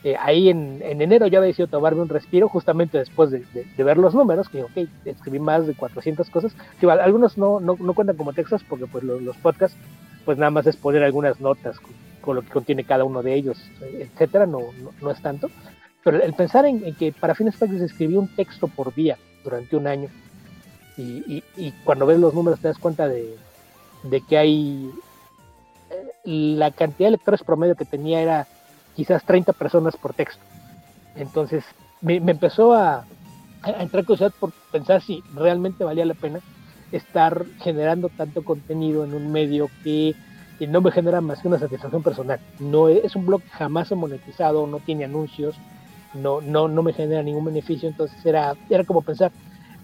[0.04, 3.84] eh, ahí en, en, enero ya había decidido tomarme un respiro justamente después de, de,
[3.84, 7.93] ver los números, que ok, escribí más de 400 cosas, que algunos no, no, no
[7.93, 9.78] cuentan como textos porque pues los, los podcasts
[10.24, 11.78] pues nada más es poner algunas notas
[12.22, 14.60] con lo que contiene cada uno de ellos, etcétera, no,
[15.02, 15.50] no, es tanto.
[16.04, 19.88] Pero el pensar en, que para fines prácticos escribí un texto por día durante un
[19.88, 20.10] año
[20.97, 23.36] y, y, cuando ves los números te das cuenta de,
[24.04, 24.91] de, que hay
[25.89, 28.47] eh, la cantidad de lectores promedio que tenía era
[28.96, 30.44] quizás 30 personas por texto.
[31.16, 31.64] Entonces
[32.02, 33.06] me, me empezó a,
[33.62, 36.40] a entrar curiosidad por pensar si realmente valía la pena
[36.92, 40.16] estar generando tanto contenido en un medio que
[40.68, 42.40] no me genera más que una satisfacción personal.
[42.60, 45.56] No es un blog jamás monetizado, no tiene anuncios,
[46.14, 49.32] no, no, no me genera ningún beneficio, entonces era, era como pensar,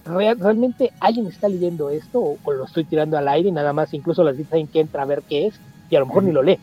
[0.05, 4.23] ¿realmente alguien está leyendo esto o, lo estoy tirando al aire y nada más incluso
[4.23, 6.43] las visitas en que entra a ver qué es y a lo mejor ni lo
[6.43, 6.59] lee?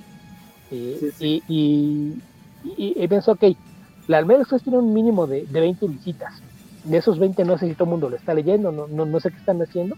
[0.70, 2.20] Y,
[2.64, 3.44] y, y, pienso, ok,
[4.08, 6.34] la Almeida tiene un mínimo de, de 20 visitas.
[6.84, 9.20] De esos 20 no sé si todo el mundo lo está leyendo, no, no, no
[9.20, 9.96] sé qué están haciendo.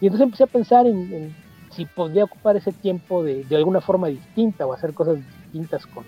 [0.00, 1.34] Y entonces empecé a pensar en
[1.74, 6.04] si podría ocupar ese tiempo de, de, alguna forma distinta o hacer cosas distintas con,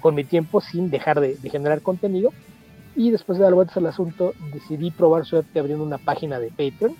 [0.00, 2.32] con, mi tiempo sin dejar de, generar contenido.
[2.96, 6.96] Y después de dar vueltas al asunto, decidí probar suerte abriendo una página de Patreon,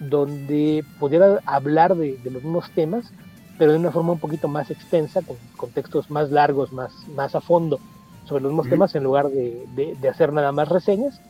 [0.00, 3.12] donde pudiera hablar de, los mismos temas,
[3.58, 5.20] pero de una forma un poquito más extensa,
[5.56, 7.78] con, textos más largos, más, más a fondo
[8.24, 11.20] sobre los mismos temas, en lugar de, hacer nada más reseñas.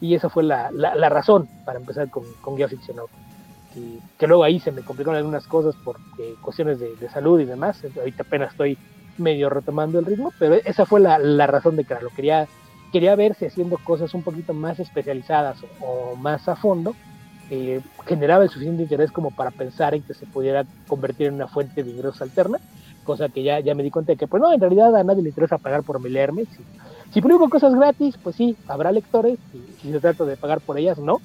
[0.00, 0.70] Y esa fue la,
[1.08, 3.08] razón para empezar con, con Guía Ficcionado.
[3.74, 5.98] Que, que, luego ahí se me complicaron algunas cosas por
[6.40, 7.82] cuestiones de, salud y demás.
[7.96, 8.78] Ahorita apenas estoy
[9.18, 12.46] medio retomando el ritmo, pero esa fue la, razón de que lo quería,
[12.92, 16.94] quería verse haciendo cosas un poquito más especializadas o más a fondo
[17.50, 21.48] eh, generaba el suficiente interés como para pensar en que se pudiera convertir en una
[21.48, 22.58] fuente de ingresos alterna,
[23.04, 25.22] cosa que ya, ya me di cuenta de que, pues no, en realidad a nadie
[25.22, 26.44] le interesa pagar por mi leerme.
[26.44, 26.62] Si,
[27.12, 30.78] si publico cosas gratis, pues sí, habrá lectores, y si se trata de pagar por
[30.78, 31.20] ellas, no.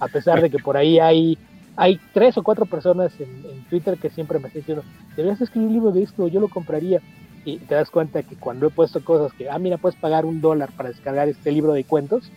[0.00, 1.38] A pesar de que por ahí hay,
[1.76, 4.82] hay tres o cuatro personas en, Twitter que siempre me están diciendo,
[5.14, 7.00] deberías escribir un libro de esto, yo lo compraría.
[7.44, 10.40] Y te das cuenta que cuando he puesto cosas que, ah, mira, puedes pagar un
[10.40, 12.30] dólar para descargar este libro de cuentos,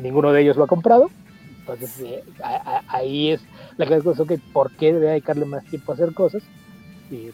[0.00, 1.10] ninguno de ellos lo ha comprado
[1.74, 2.24] entonces eh,
[2.88, 3.40] ahí es
[3.76, 6.42] la que cosa que por qué debe dedicarle más tiempo a hacer cosas.
[7.10, 7.30] Y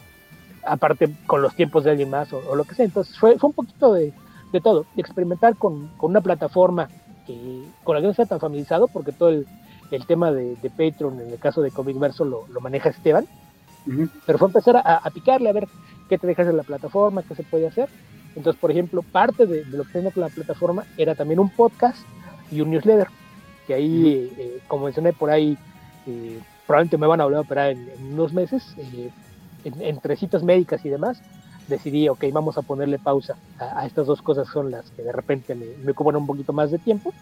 [0.66, 2.84] aparte con los tiempos de alguien más o, lo que sea.
[2.84, 4.12] Entonces fue, fue un poquito de,
[4.52, 6.88] de todo, de experimentar con, con, una plataforma
[7.26, 9.46] que con la que no está tan familiarizado, porque todo el,
[9.90, 13.26] el tema de, de, Patreon, en el caso de Comic Verso, lo, lo maneja Esteban.
[14.26, 15.68] Pero fue empezar a, a, picarle, a ver
[16.08, 17.88] qué te dejas en la plataforma, qué se puede hacer.
[18.34, 21.50] Entonces, por ejemplo, parte de, de lo que tenía con la plataforma era también un
[21.50, 21.98] podcast
[22.50, 23.08] y un newsletter
[23.66, 25.56] que ahí, eh, como mencioné por ahí,
[26.06, 29.10] eh, probablemente me van a volver a operar en, unos meses, eh,
[29.64, 31.22] entre citas médicas y demás,
[31.68, 35.54] decidí, ok, vamos a ponerle pausa a, estas dos cosas, son las que de repente
[35.54, 37.12] me, me ocupan un poquito más de tiempo,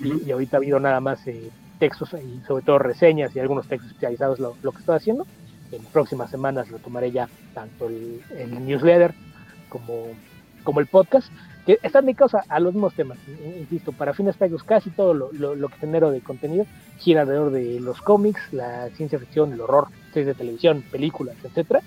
[0.00, 1.20] y, ahorita ha habido nada más
[1.80, 5.26] textos y sobre todo reseñas y algunos textos especializados lo, lo que estoy haciendo.
[5.72, 9.12] En próximas semanas retomaré ya tanto el, el newsletter
[9.68, 10.06] como,
[10.62, 11.30] como el podcast
[11.68, 13.18] que están dedicados a, los mismos temas.
[13.58, 16.64] Insisto, para fines prácticos, casi todo lo, lo, que genero de contenido
[16.96, 21.82] gira alrededor de los cómics, la ciencia ficción, el horror, series de televisión, películas, etcétera,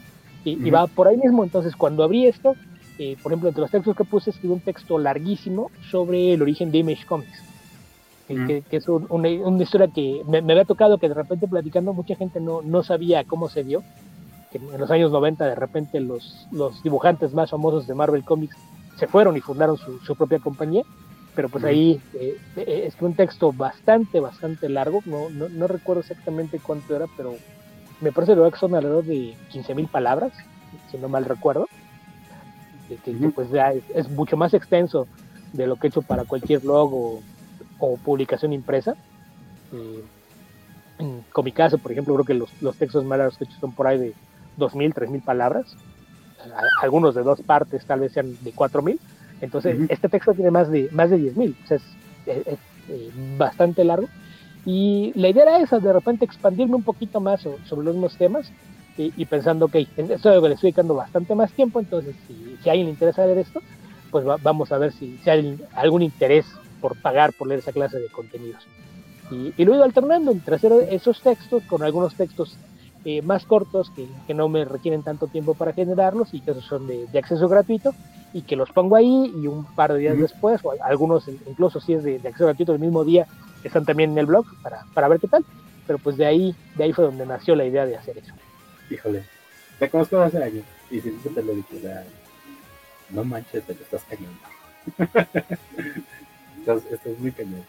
[0.45, 1.43] y, va por ahí mismo.
[1.43, 2.55] Entonces, cuando abrí esto,
[2.99, 6.71] eh, por ejemplo, entre los textos que puse, escribí un texto larguísimo sobre el origen
[6.71, 7.41] de Image Comics.
[8.27, 12.61] Que, es una, historia que me, había tocado que de repente platicando mucha gente no,
[12.61, 13.81] no sabía cómo se dio,
[14.51, 18.55] que en los años 90 de repente los, los dibujantes más famosos de Marvel Comics
[19.01, 20.83] se fueron y fundaron su, propia compañía,
[21.33, 26.59] pero pues ahí eh, eh, es un texto bastante, bastante largo, no, no, recuerdo exactamente
[26.59, 27.33] cuánto era, pero
[27.99, 30.33] me parece que son alrededor de 15.000 palabras,
[30.91, 31.67] si no mal recuerdo,
[32.89, 35.07] que, pues ya es, mucho más extenso
[35.51, 36.93] de lo que he hecho para cualquier blog
[37.79, 38.95] o, publicación impresa.
[39.73, 40.03] Eh,
[41.31, 43.59] con mi caso, por ejemplo, creo que los, los textos más largos que he hecho
[43.59, 44.13] son por ahí de
[44.59, 45.75] 2.000, 3.000 palabras
[46.81, 48.99] algunos de dos partes tal vez sean de 4000.
[49.41, 51.83] Entonces, este texto tiene más de, más de 10000, o sea, es,
[52.27, 54.07] es, eh, bastante largo.
[54.65, 58.51] Y la idea era esa, de repente expandirme un poquito más sobre, los mismos temas
[58.97, 62.85] y, pensando, ok, esto le estoy dedicando bastante más tiempo, entonces si, si a alguien
[62.85, 63.59] le interesa leer esto,
[64.11, 66.45] pues vamos a ver si, si, hay algún interés
[66.79, 68.61] por pagar por leer esa clase de contenidos.
[69.31, 72.55] Y, y lo he ido alternando entre hacer esos textos con algunos textos
[73.03, 76.65] eh, más cortos que, que, no me requieren tanto tiempo para generarlos y que esos
[76.65, 77.95] son de, de, acceso gratuito
[78.31, 81.93] y que los pongo ahí y un par de días después, o algunos incluso si
[81.93, 83.25] es de, acceso gratuito el mismo día,
[83.63, 85.43] están también en el blog para, para, ver qué tal.
[85.87, 88.33] Pero pues de ahí, de ahí fue donde nació la idea de hacer eso.
[88.89, 89.23] Híjole,
[89.79, 91.81] te conozco hace años y si te lo dije,
[93.09, 94.37] no manches, te lo estás cayendo.
[96.57, 97.65] Entonces, esto es muy cañón.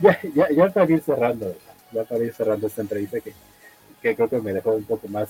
[0.00, 1.54] Ya, ya, ya para ir cerrando,
[1.92, 3.32] ya para ir cerrando esta entrevista que
[4.10, 5.28] que creo que me dejó un poco más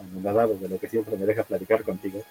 [0.00, 2.22] anonadado de lo que siempre me deja platicar contigo.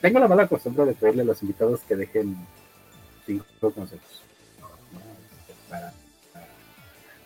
[0.00, 2.36] Tengo la mala costumbre de pedirle a los invitados que dejen
[3.26, 4.22] cinco consejos
[5.68, 5.92] para,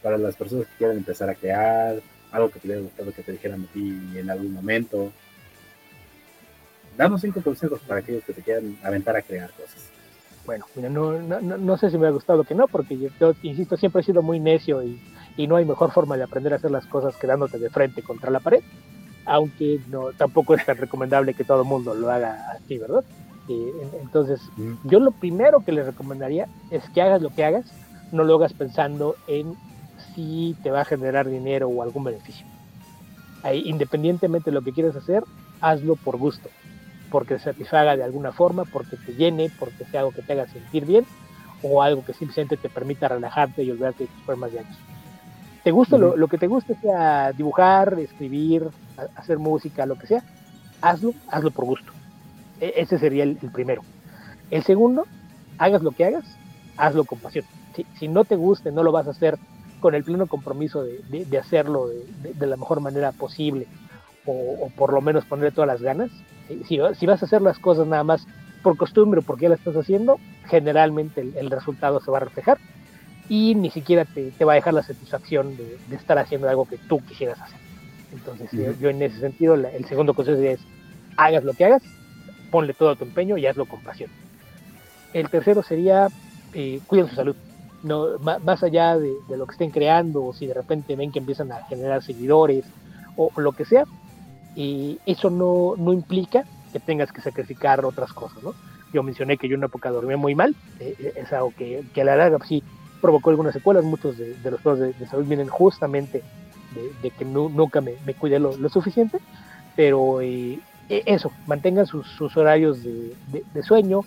[0.02, 2.00] para las personas que quieran empezar a crear,
[2.32, 5.12] algo que te hubiera gustado que te dijeran a ti en algún momento.
[6.96, 9.90] Danos cinco consejos para aquellos que te quieran aventar a crear cosas.
[10.44, 14.00] Bueno, no, no, no, sé si me ha gustado que no, porque yo, insisto, siempre
[14.00, 15.00] he sido muy necio y
[15.36, 18.30] y no hay mejor forma de aprender a hacer las cosas quedándote de frente contra
[18.30, 18.62] la pared,
[19.24, 23.04] aunque no tampoco es tan recomendable que todo el mundo lo haga así, ¿verdad?
[24.00, 24.40] entonces,
[24.84, 27.64] yo lo primero que les recomendaría es que hagas lo que hagas,
[28.12, 29.56] no lo hagas pensando en
[30.14, 32.46] si te va a generar dinero o algún beneficio.
[33.42, 35.24] Ahí, independientemente de lo que quieras hacer,
[35.60, 36.48] hazlo por gusto,
[37.10, 40.46] porque te satisfaga de alguna forma, porque te llene, porque sea algo que te haga
[40.46, 41.04] sentir bien
[41.62, 44.76] o algo que simplemente te permita relajarte y olvidarte de tus problemas diarios
[45.62, 48.68] te gusta lo, que te guste, sea dibujar, escribir,
[49.16, 50.22] hacer música, lo que sea,
[50.80, 51.92] hazlo, hazlo por gusto.
[52.61, 53.82] E, ese sería el, primero.
[54.50, 55.06] El segundo,
[55.58, 56.24] hagas lo que hagas,
[56.76, 57.44] hazlo con pasión.
[57.98, 59.38] Si, no te guste, no lo vas a hacer
[59.80, 63.66] con el pleno compromiso de, hacerlo de, la mejor manera posible,
[64.26, 66.11] o, por lo menos ponerle todas las ganas.
[66.66, 68.26] Si, si, vas a hacer las cosas nada más
[68.62, 72.58] por costumbre o porque ya las estás haciendo, generalmente el, resultado se va a reflejar
[73.30, 76.98] y ni siquiera te, va a dejar la satisfacción de, estar haciendo algo que tú
[76.98, 77.60] quisieras hacer.
[78.12, 78.50] Entonces,
[78.80, 80.58] yo en ese sentido, el segundo consejo es,
[81.16, 81.82] hagas lo que hagas,
[82.50, 84.10] ponle todo tu empeño y hazlo con pasión.
[85.14, 86.08] El tercero sería,
[86.54, 87.36] eh, cuiden su salud.
[87.84, 91.52] No, más allá de, lo que estén creando, o si de repente ven que empiezan
[91.52, 92.64] a generar seguidores,
[93.16, 93.84] o, lo que sea,
[94.56, 98.54] y eso no, no implica que tengas que sacrificar otras cosas, ¿no?
[98.92, 101.84] Yo mencioné que yo en una época dormía muy mal, eh, eh, es algo que,
[101.94, 102.64] que, a la larga sí
[103.01, 106.22] provocó algunas secuelas, muchos de, los problemas de, salud vienen justamente
[107.03, 109.18] de, que nunca me, me cuidé lo, suficiente,
[109.76, 114.05] pero eh, e, eso, mantengan sus, horarios de, sueño,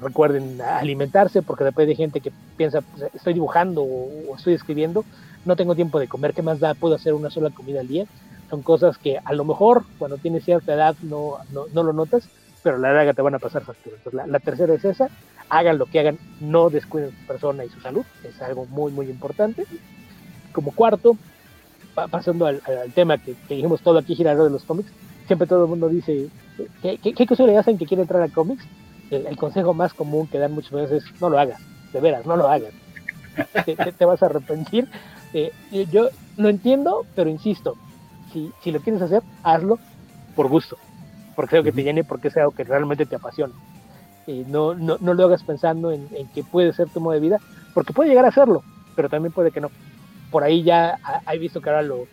[0.00, 5.04] recuerden alimentarse, porque después hay gente que piensa, pues, estoy dibujando o, estoy escribiendo,
[5.44, 6.74] no tengo tiempo de comer, ¿qué más da?
[6.74, 8.06] Puedo hacer una sola comida al día.
[8.50, 12.28] Son cosas que a lo mejor cuando tienes cierta edad no, no, lo notas,
[12.62, 13.96] pero la larga te van a pasar factura.
[13.96, 15.08] Entonces, la, tercera es esa,
[15.48, 19.08] hagan lo que hagan, no descuiden su persona y su salud, es algo muy, muy
[19.08, 19.64] importante.
[20.52, 21.16] Como cuarto,
[21.94, 22.60] pasando al,
[22.94, 24.90] tema que, dijimos todo aquí gira de los cómics,
[25.26, 26.28] siempre todo el mundo dice,
[26.82, 28.64] ¿qué, qué, qué le hacen que quiere entrar a cómics?
[29.10, 31.60] El, consejo más común que dan muchas veces es, no lo hagas,
[31.92, 32.72] de veras, no lo hagas.
[33.64, 34.88] te, vas a arrepentir.
[35.32, 35.52] Eh,
[35.90, 37.76] yo lo entiendo, pero insisto,
[38.32, 39.78] si, si lo quieres hacer, hazlo
[40.34, 40.76] por gusto,
[41.38, 43.54] porque sea algo que te llene, porque sea algo que realmente te apasiona.
[44.26, 47.38] y no, no, no, lo hagas pensando en, que puede ser tu modo de vida,
[47.74, 48.64] porque puede llegar a serlo,
[48.96, 49.70] pero también puede que no.
[50.32, 50.98] Por ahí ya
[51.32, 52.08] he visto que ahora lo,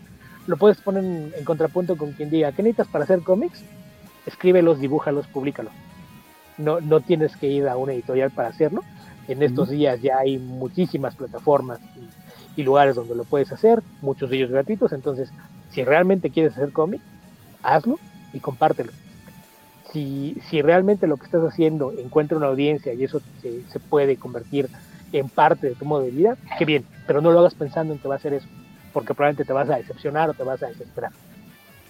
[0.46, 3.64] lo puedes poner en, contrapunto con quien diga, ¿qué necesitas para hacer cómics?
[4.28, 5.74] Escríbelos, dibújalos, públicalos.
[6.60, 8.84] No, no tienes que ir a una editorial para hacerlo.
[9.28, 11.80] En estos días ya hay muchísimas plataformas
[12.56, 14.94] y, lugares donde lo puedes hacer, muchos de ellos gratuitos.
[14.94, 15.32] Entonces,
[15.72, 17.02] si realmente quieres hacer cómic,
[17.64, 17.98] hazlo
[18.32, 18.92] y compártelo.
[19.96, 24.68] Si, realmente lo que estás haciendo encuentra una audiencia y eso se, se puede convertir
[25.14, 28.00] en parte de tu modo de vida, qué bien, pero no lo hagas pensando en
[28.00, 28.48] que va a ser eso
[28.96, 31.12] porque probablemente te vas a decepcionar o te vas a desesperar.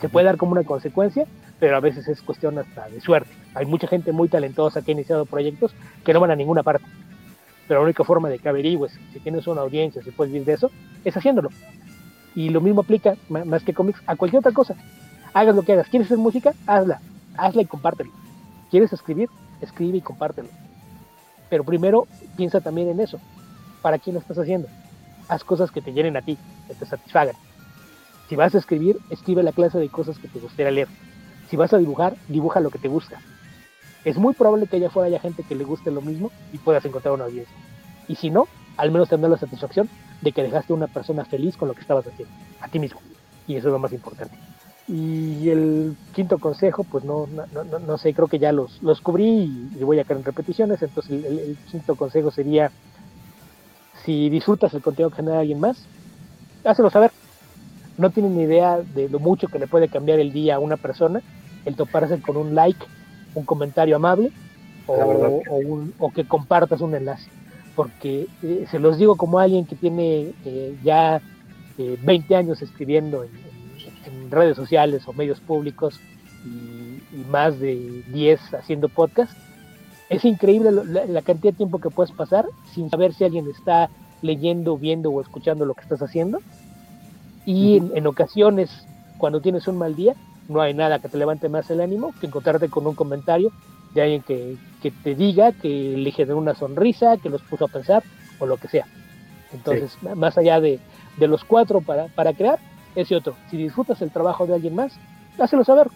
[0.01, 1.27] Se puede dar como una consecuencia,
[1.59, 3.29] pero a veces es cuestión hasta de suerte.
[3.53, 6.87] Hay mucha gente muy talentosa que ha iniciado proyectos que no van a ninguna parte.
[7.67, 10.53] Pero la única forma de que averigües si tienes una audiencia, si puedes vivir de
[10.53, 10.71] eso,
[11.03, 11.49] es haciéndolo.
[12.33, 14.75] Y lo mismo aplica, más que cómics, a cualquier otra cosa.
[15.35, 15.87] Hagas lo que hagas.
[15.87, 16.53] ¿Quieres hacer música?
[16.65, 17.01] Hazla.
[17.37, 18.11] Hazla y compártelo.
[18.71, 19.29] ¿Quieres escribir?
[19.61, 20.49] Escribe y compártelo.
[21.49, 23.19] Pero primero piensa también en eso.
[23.81, 24.67] ¿Para quién lo estás haciendo?
[25.27, 27.35] haz cosas que te llenen a ti, que te satisfagan.
[28.29, 30.87] Si vas a escribir, escribe la clase de cosas que te gustaría leer.
[31.49, 33.19] Si vas a dibujar, dibuja lo que te gusta.
[34.03, 36.85] Es muy probable que allá afuera haya gente que le guste lo mismo y puedas
[36.85, 37.55] encontrar una audiencia.
[38.07, 39.89] Y si no, al menos tendrás la satisfacción
[40.21, 42.99] de que dejaste a una persona feliz con lo que estabas haciendo, a ti mismo.
[43.47, 44.35] Y eso es lo más importante.
[44.87, 49.69] Y el quinto consejo, pues no, no, no, sé, creo que ya los, los cubrí
[49.75, 50.81] y, voy a caer en repeticiones.
[50.81, 52.71] Entonces el quinto consejo sería
[54.05, 55.77] si disfrutas el contenido que genera alguien más,
[56.63, 57.11] hácelo saber.
[57.97, 60.77] No tienen ni idea de lo mucho que le puede cambiar el día a una
[60.77, 61.21] persona
[61.65, 62.85] el toparse con un like,
[63.33, 64.31] un comentario amable
[64.87, 67.29] o, que compartas un enlace.
[67.75, 71.21] Porque eh, se los digo como alguien que tiene eh, ya
[71.77, 73.31] 20 eh, años escribiendo en,
[74.29, 75.99] redes sociales o medios públicos
[76.45, 79.31] y, y, más de 10 haciendo podcast,
[80.09, 83.89] es increíble la, cantidad de tiempo que puedes pasar sin saber si alguien está
[84.21, 86.41] leyendo, viendo o escuchando lo que estás haciendo.
[87.45, 88.69] Y en, ocasiones,
[89.17, 90.15] cuando tienes un mal día,
[90.47, 93.51] no hay nada que te levante más el ánimo que encontrarte con un comentario
[93.93, 94.57] de alguien que,
[95.03, 98.03] te diga, que le generó una sonrisa, que los puso a pensar
[98.39, 98.85] o lo que sea.
[99.53, 100.79] Entonces, más allá de,
[101.17, 102.59] los cuatro para, para crear,
[102.95, 103.35] ese otro.
[103.49, 104.93] Si disfrutas el trabajo de alguien más,
[105.39, 105.87] hácelo saber.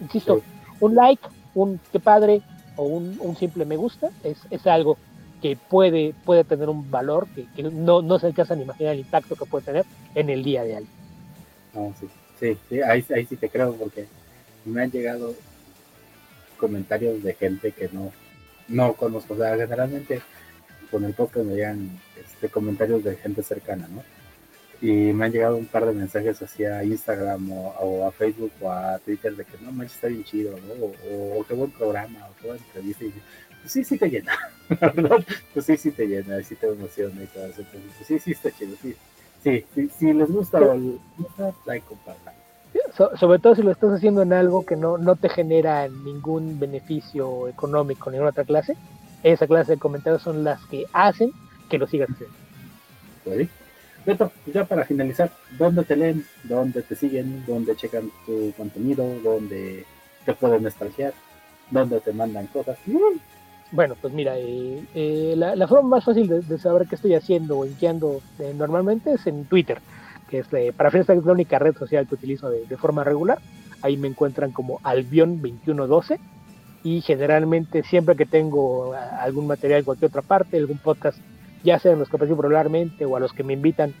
[0.00, 0.42] Insisto,
[0.80, 1.22] un like,
[1.54, 2.42] un qué padre,
[2.76, 4.96] o un, simple me gusta es, es, algo
[5.40, 9.36] que puede, puede tener un valor que, no, no se alcanza a imaginar el impacto
[9.36, 11.94] que puede tener en el día de alguien.
[12.40, 14.06] sí, sí, ahí, ahí sí te creo porque
[14.64, 15.34] me han llegado
[16.56, 18.12] comentarios de gente que no,
[18.68, 19.34] no conozco.
[19.34, 20.22] O sea, generalmente
[20.90, 24.02] con el podcast me llegan este, comentarios de gente cercana, ¿no?
[24.84, 28.98] Y me han llegado un par de mensajes hacia Instagram o, a Facebook o a
[28.98, 31.38] Twitter de que no manches está bien chido, ¿no?
[31.38, 33.06] O, qué buen programa, o qué buena entrevista.
[33.06, 33.08] Y
[33.62, 34.32] pues sí, sí te llena,
[34.68, 35.24] ¿verdad?
[35.54, 37.62] Pues sí, sí te llena, sí te emociona y todo eso.
[37.62, 38.94] Entonces, pues sí, sí está chido, sí.
[39.42, 39.64] Sí,
[39.98, 42.34] si les gusta o les gusta, like, compartan.
[43.18, 47.48] sobre todo si lo estás haciendo en algo que no, no te genera ningún beneficio
[47.48, 48.76] económico ni en otra clase,
[49.22, 51.32] esa clase de comentarios son las que hacen
[51.70, 52.36] que lo sigas haciendo.
[53.24, 53.48] ¿Puede?
[54.06, 56.26] Beto, ya para finalizar, ¿dónde te leen?
[56.42, 57.44] ¿Dónde te siguen?
[57.46, 59.06] ¿Dónde checan tu contenido?
[59.22, 59.86] ¿Dónde
[60.26, 61.14] te pueden nostalgiar?
[61.70, 62.78] ¿Dónde te mandan cosas?
[63.72, 67.64] Bueno, pues mira, eh, eh, la, forma más fácil de, saber qué estoy haciendo o
[67.64, 69.80] en qué ando eh, normalmente es en Twitter,
[70.28, 73.38] que es para es la única red social que utilizo de, forma regular.
[73.80, 76.18] Ahí me encuentran como Albion2112
[76.84, 81.18] y generalmente siempre que tengo algún material en cualquier otra parte, algún podcast
[81.64, 83.94] ya sea en los que participo regularmente o a los que me invitan,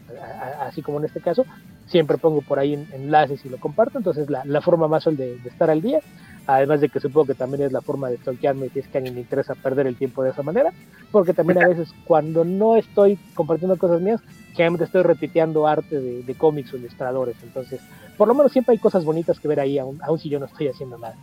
[0.60, 1.46] así como en este caso,
[1.86, 5.36] siempre pongo por ahí enlaces y lo comparto, entonces la, la forma más fácil de,
[5.46, 6.00] estar al día,
[6.46, 9.00] además de que supongo que también es la forma de stalkearme si es que a
[9.00, 10.72] alguien me interesa perder el tiempo de esa manera,
[11.10, 14.20] porque también a veces cuando no estoy compartiendo cosas mías,
[14.52, 17.80] generalmente estoy repiteando arte de, cómics o ilustradores, entonces
[18.18, 20.68] por lo menos siempre hay cosas bonitas que ver ahí, aun, si yo no estoy
[20.68, 21.16] haciendo nada.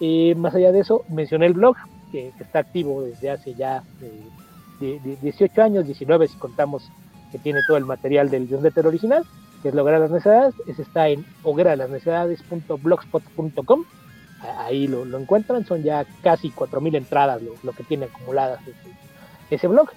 [0.00, 1.76] Eh, más allá de eso, mencioné el blog,
[2.10, 3.84] que, está activo desde hace ya...
[4.02, 4.45] Eh,
[4.80, 6.90] de, 18 años, 19 si contamos
[7.32, 9.26] que tiene todo el material del newsletter original,
[9.62, 13.84] que es Lograr las Necesidades, ese está en hogueralasnecesidades.blogspot.com,
[14.58, 18.60] ahí lo, lo, encuentran, son ya casi 4.000 entradas lo, que tiene acumuladas
[19.50, 19.88] ese, blog.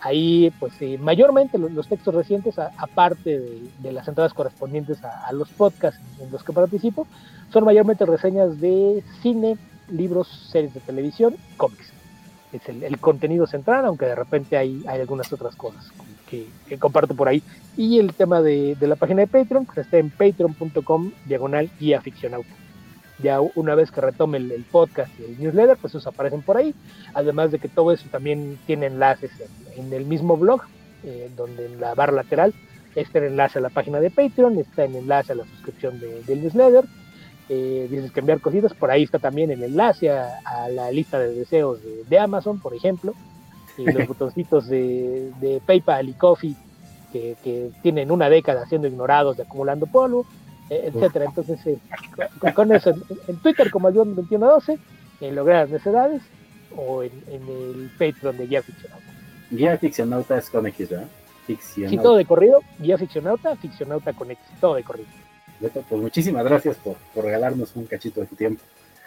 [0.00, 6.32] Ahí, pues mayormente los, textos recientes, aparte de, las entradas correspondientes a, los podcasts en
[6.32, 7.06] los que participo,
[7.52, 9.56] son mayormente reseñas de cine,
[9.88, 11.92] libros, series de televisión, cómics
[12.52, 15.90] es el, contenido central, aunque de repente hay, algunas otras cosas
[16.28, 16.46] que,
[16.78, 17.42] comparto por ahí.
[17.76, 22.48] Y el tema de, la página de Patreon, que está en patreon.com diagonal guía ficcionauta.
[23.22, 26.74] Ya una vez que retome el, podcast y el newsletter, pues esos aparecen por ahí.
[27.14, 29.32] Además de que todo eso también tiene enlaces
[29.76, 30.62] en, el mismo blog,
[31.04, 32.54] eh, donde en la barra lateral
[32.94, 36.42] está el enlace a la página de Patreon, está el enlace a la suscripción del
[36.42, 36.84] newsletter
[37.50, 41.32] eh, dices que enviar cositas, por ahí está también el enlace a, la lista de
[41.32, 43.14] deseos de, Amazon, por ejemplo,
[43.78, 46.54] y los botoncitos de, PayPal y Coffee
[47.12, 50.26] que, tienen una década siendo ignorados de acumulando polvo,
[50.68, 51.24] eh, etcétera.
[51.24, 51.78] Entonces, eh,
[52.54, 52.92] con, eso,
[53.26, 54.78] en, Twitter como John 2112,
[55.22, 56.22] en Lograr las Necesidades,
[56.76, 59.06] o en, el Patreon de Guía Ficcionauta.
[59.50, 61.08] Guía Ficcionauta es con X, ¿verdad?
[61.46, 65.08] Sí, todo de corrido, Guía Ficcionauta, Ficcionauta con X, todo de corrido
[65.60, 68.62] pues muchísimas gracias por, regalarnos un cachito de tu tiempo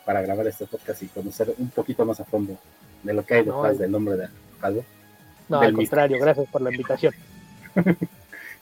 [0.06, 2.58] para grabar este podcast y conocer un poquito más a fondo
[3.04, 4.28] de lo que hay detrás del nombre de
[4.60, 4.84] Calvo.
[5.48, 7.14] No, al contrario, gracias por la invitación.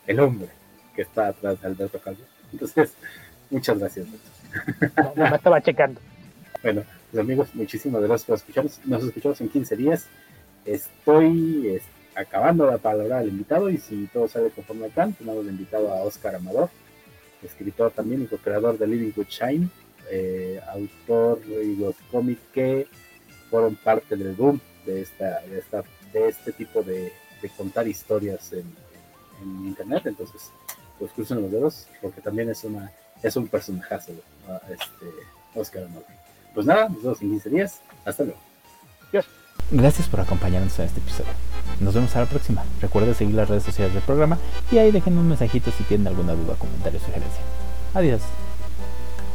[0.08, 0.50] el hombre
[0.96, 2.22] que está atrás de Alberto Calvo.
[2.52, 2.94] Entonces,
[3.50, 4.08] muchas gracias.
[5.16, 6.00] No, me estaba checando.
[6.62, 8.80] Bueno, pues amigos, muchísimas gracias por escucharnos.
[8.86, 10.08] Nos escuchamos en 15 días.
[10.66, 11.82] Estoy
[12.16, 15.92] acabando de palabra al invitado y si todo sale conforme al plan, tenemos el invitado
[15.92, 16.70] a Oscar Amador
[17.44, 19.70] escritor también y co-creador de Living with Shine,
[20.12, 22.88] eh, autor de los cómics que
[23.50, 25.84] fueron parte del boom de, esta, de, esta,
[26.14, 27.12] de este tipo de,
[27.42, 28.66] de contar historias en,
[29.66, 30.06] internet.
[30.06, 30.52] Entonces,
[30.98, 32.92] pues crucen los dedos porque también es, una,
[33.24, 34.12] es un personajazo,
[34.70, 35.06] este,
[35.56, 36.04] Oscar Amor.
[36.54, 37.82] Pues nada, nos vemos en 15 días.
[38.04, 38.40] Hasta luego.
[39.72, 41.32] Gracias por acompañarnos en este episodio.
[41.80, 42.64] Nos vemos a la próxima.
[42.82, 44.40] Recuerda seguir las redes sociales del programa
[44.72, 47.42] y ahí dejen un mensajito si tienen alguna duda, comentario o sugerencia.
[47.94, 48.22] Adiós.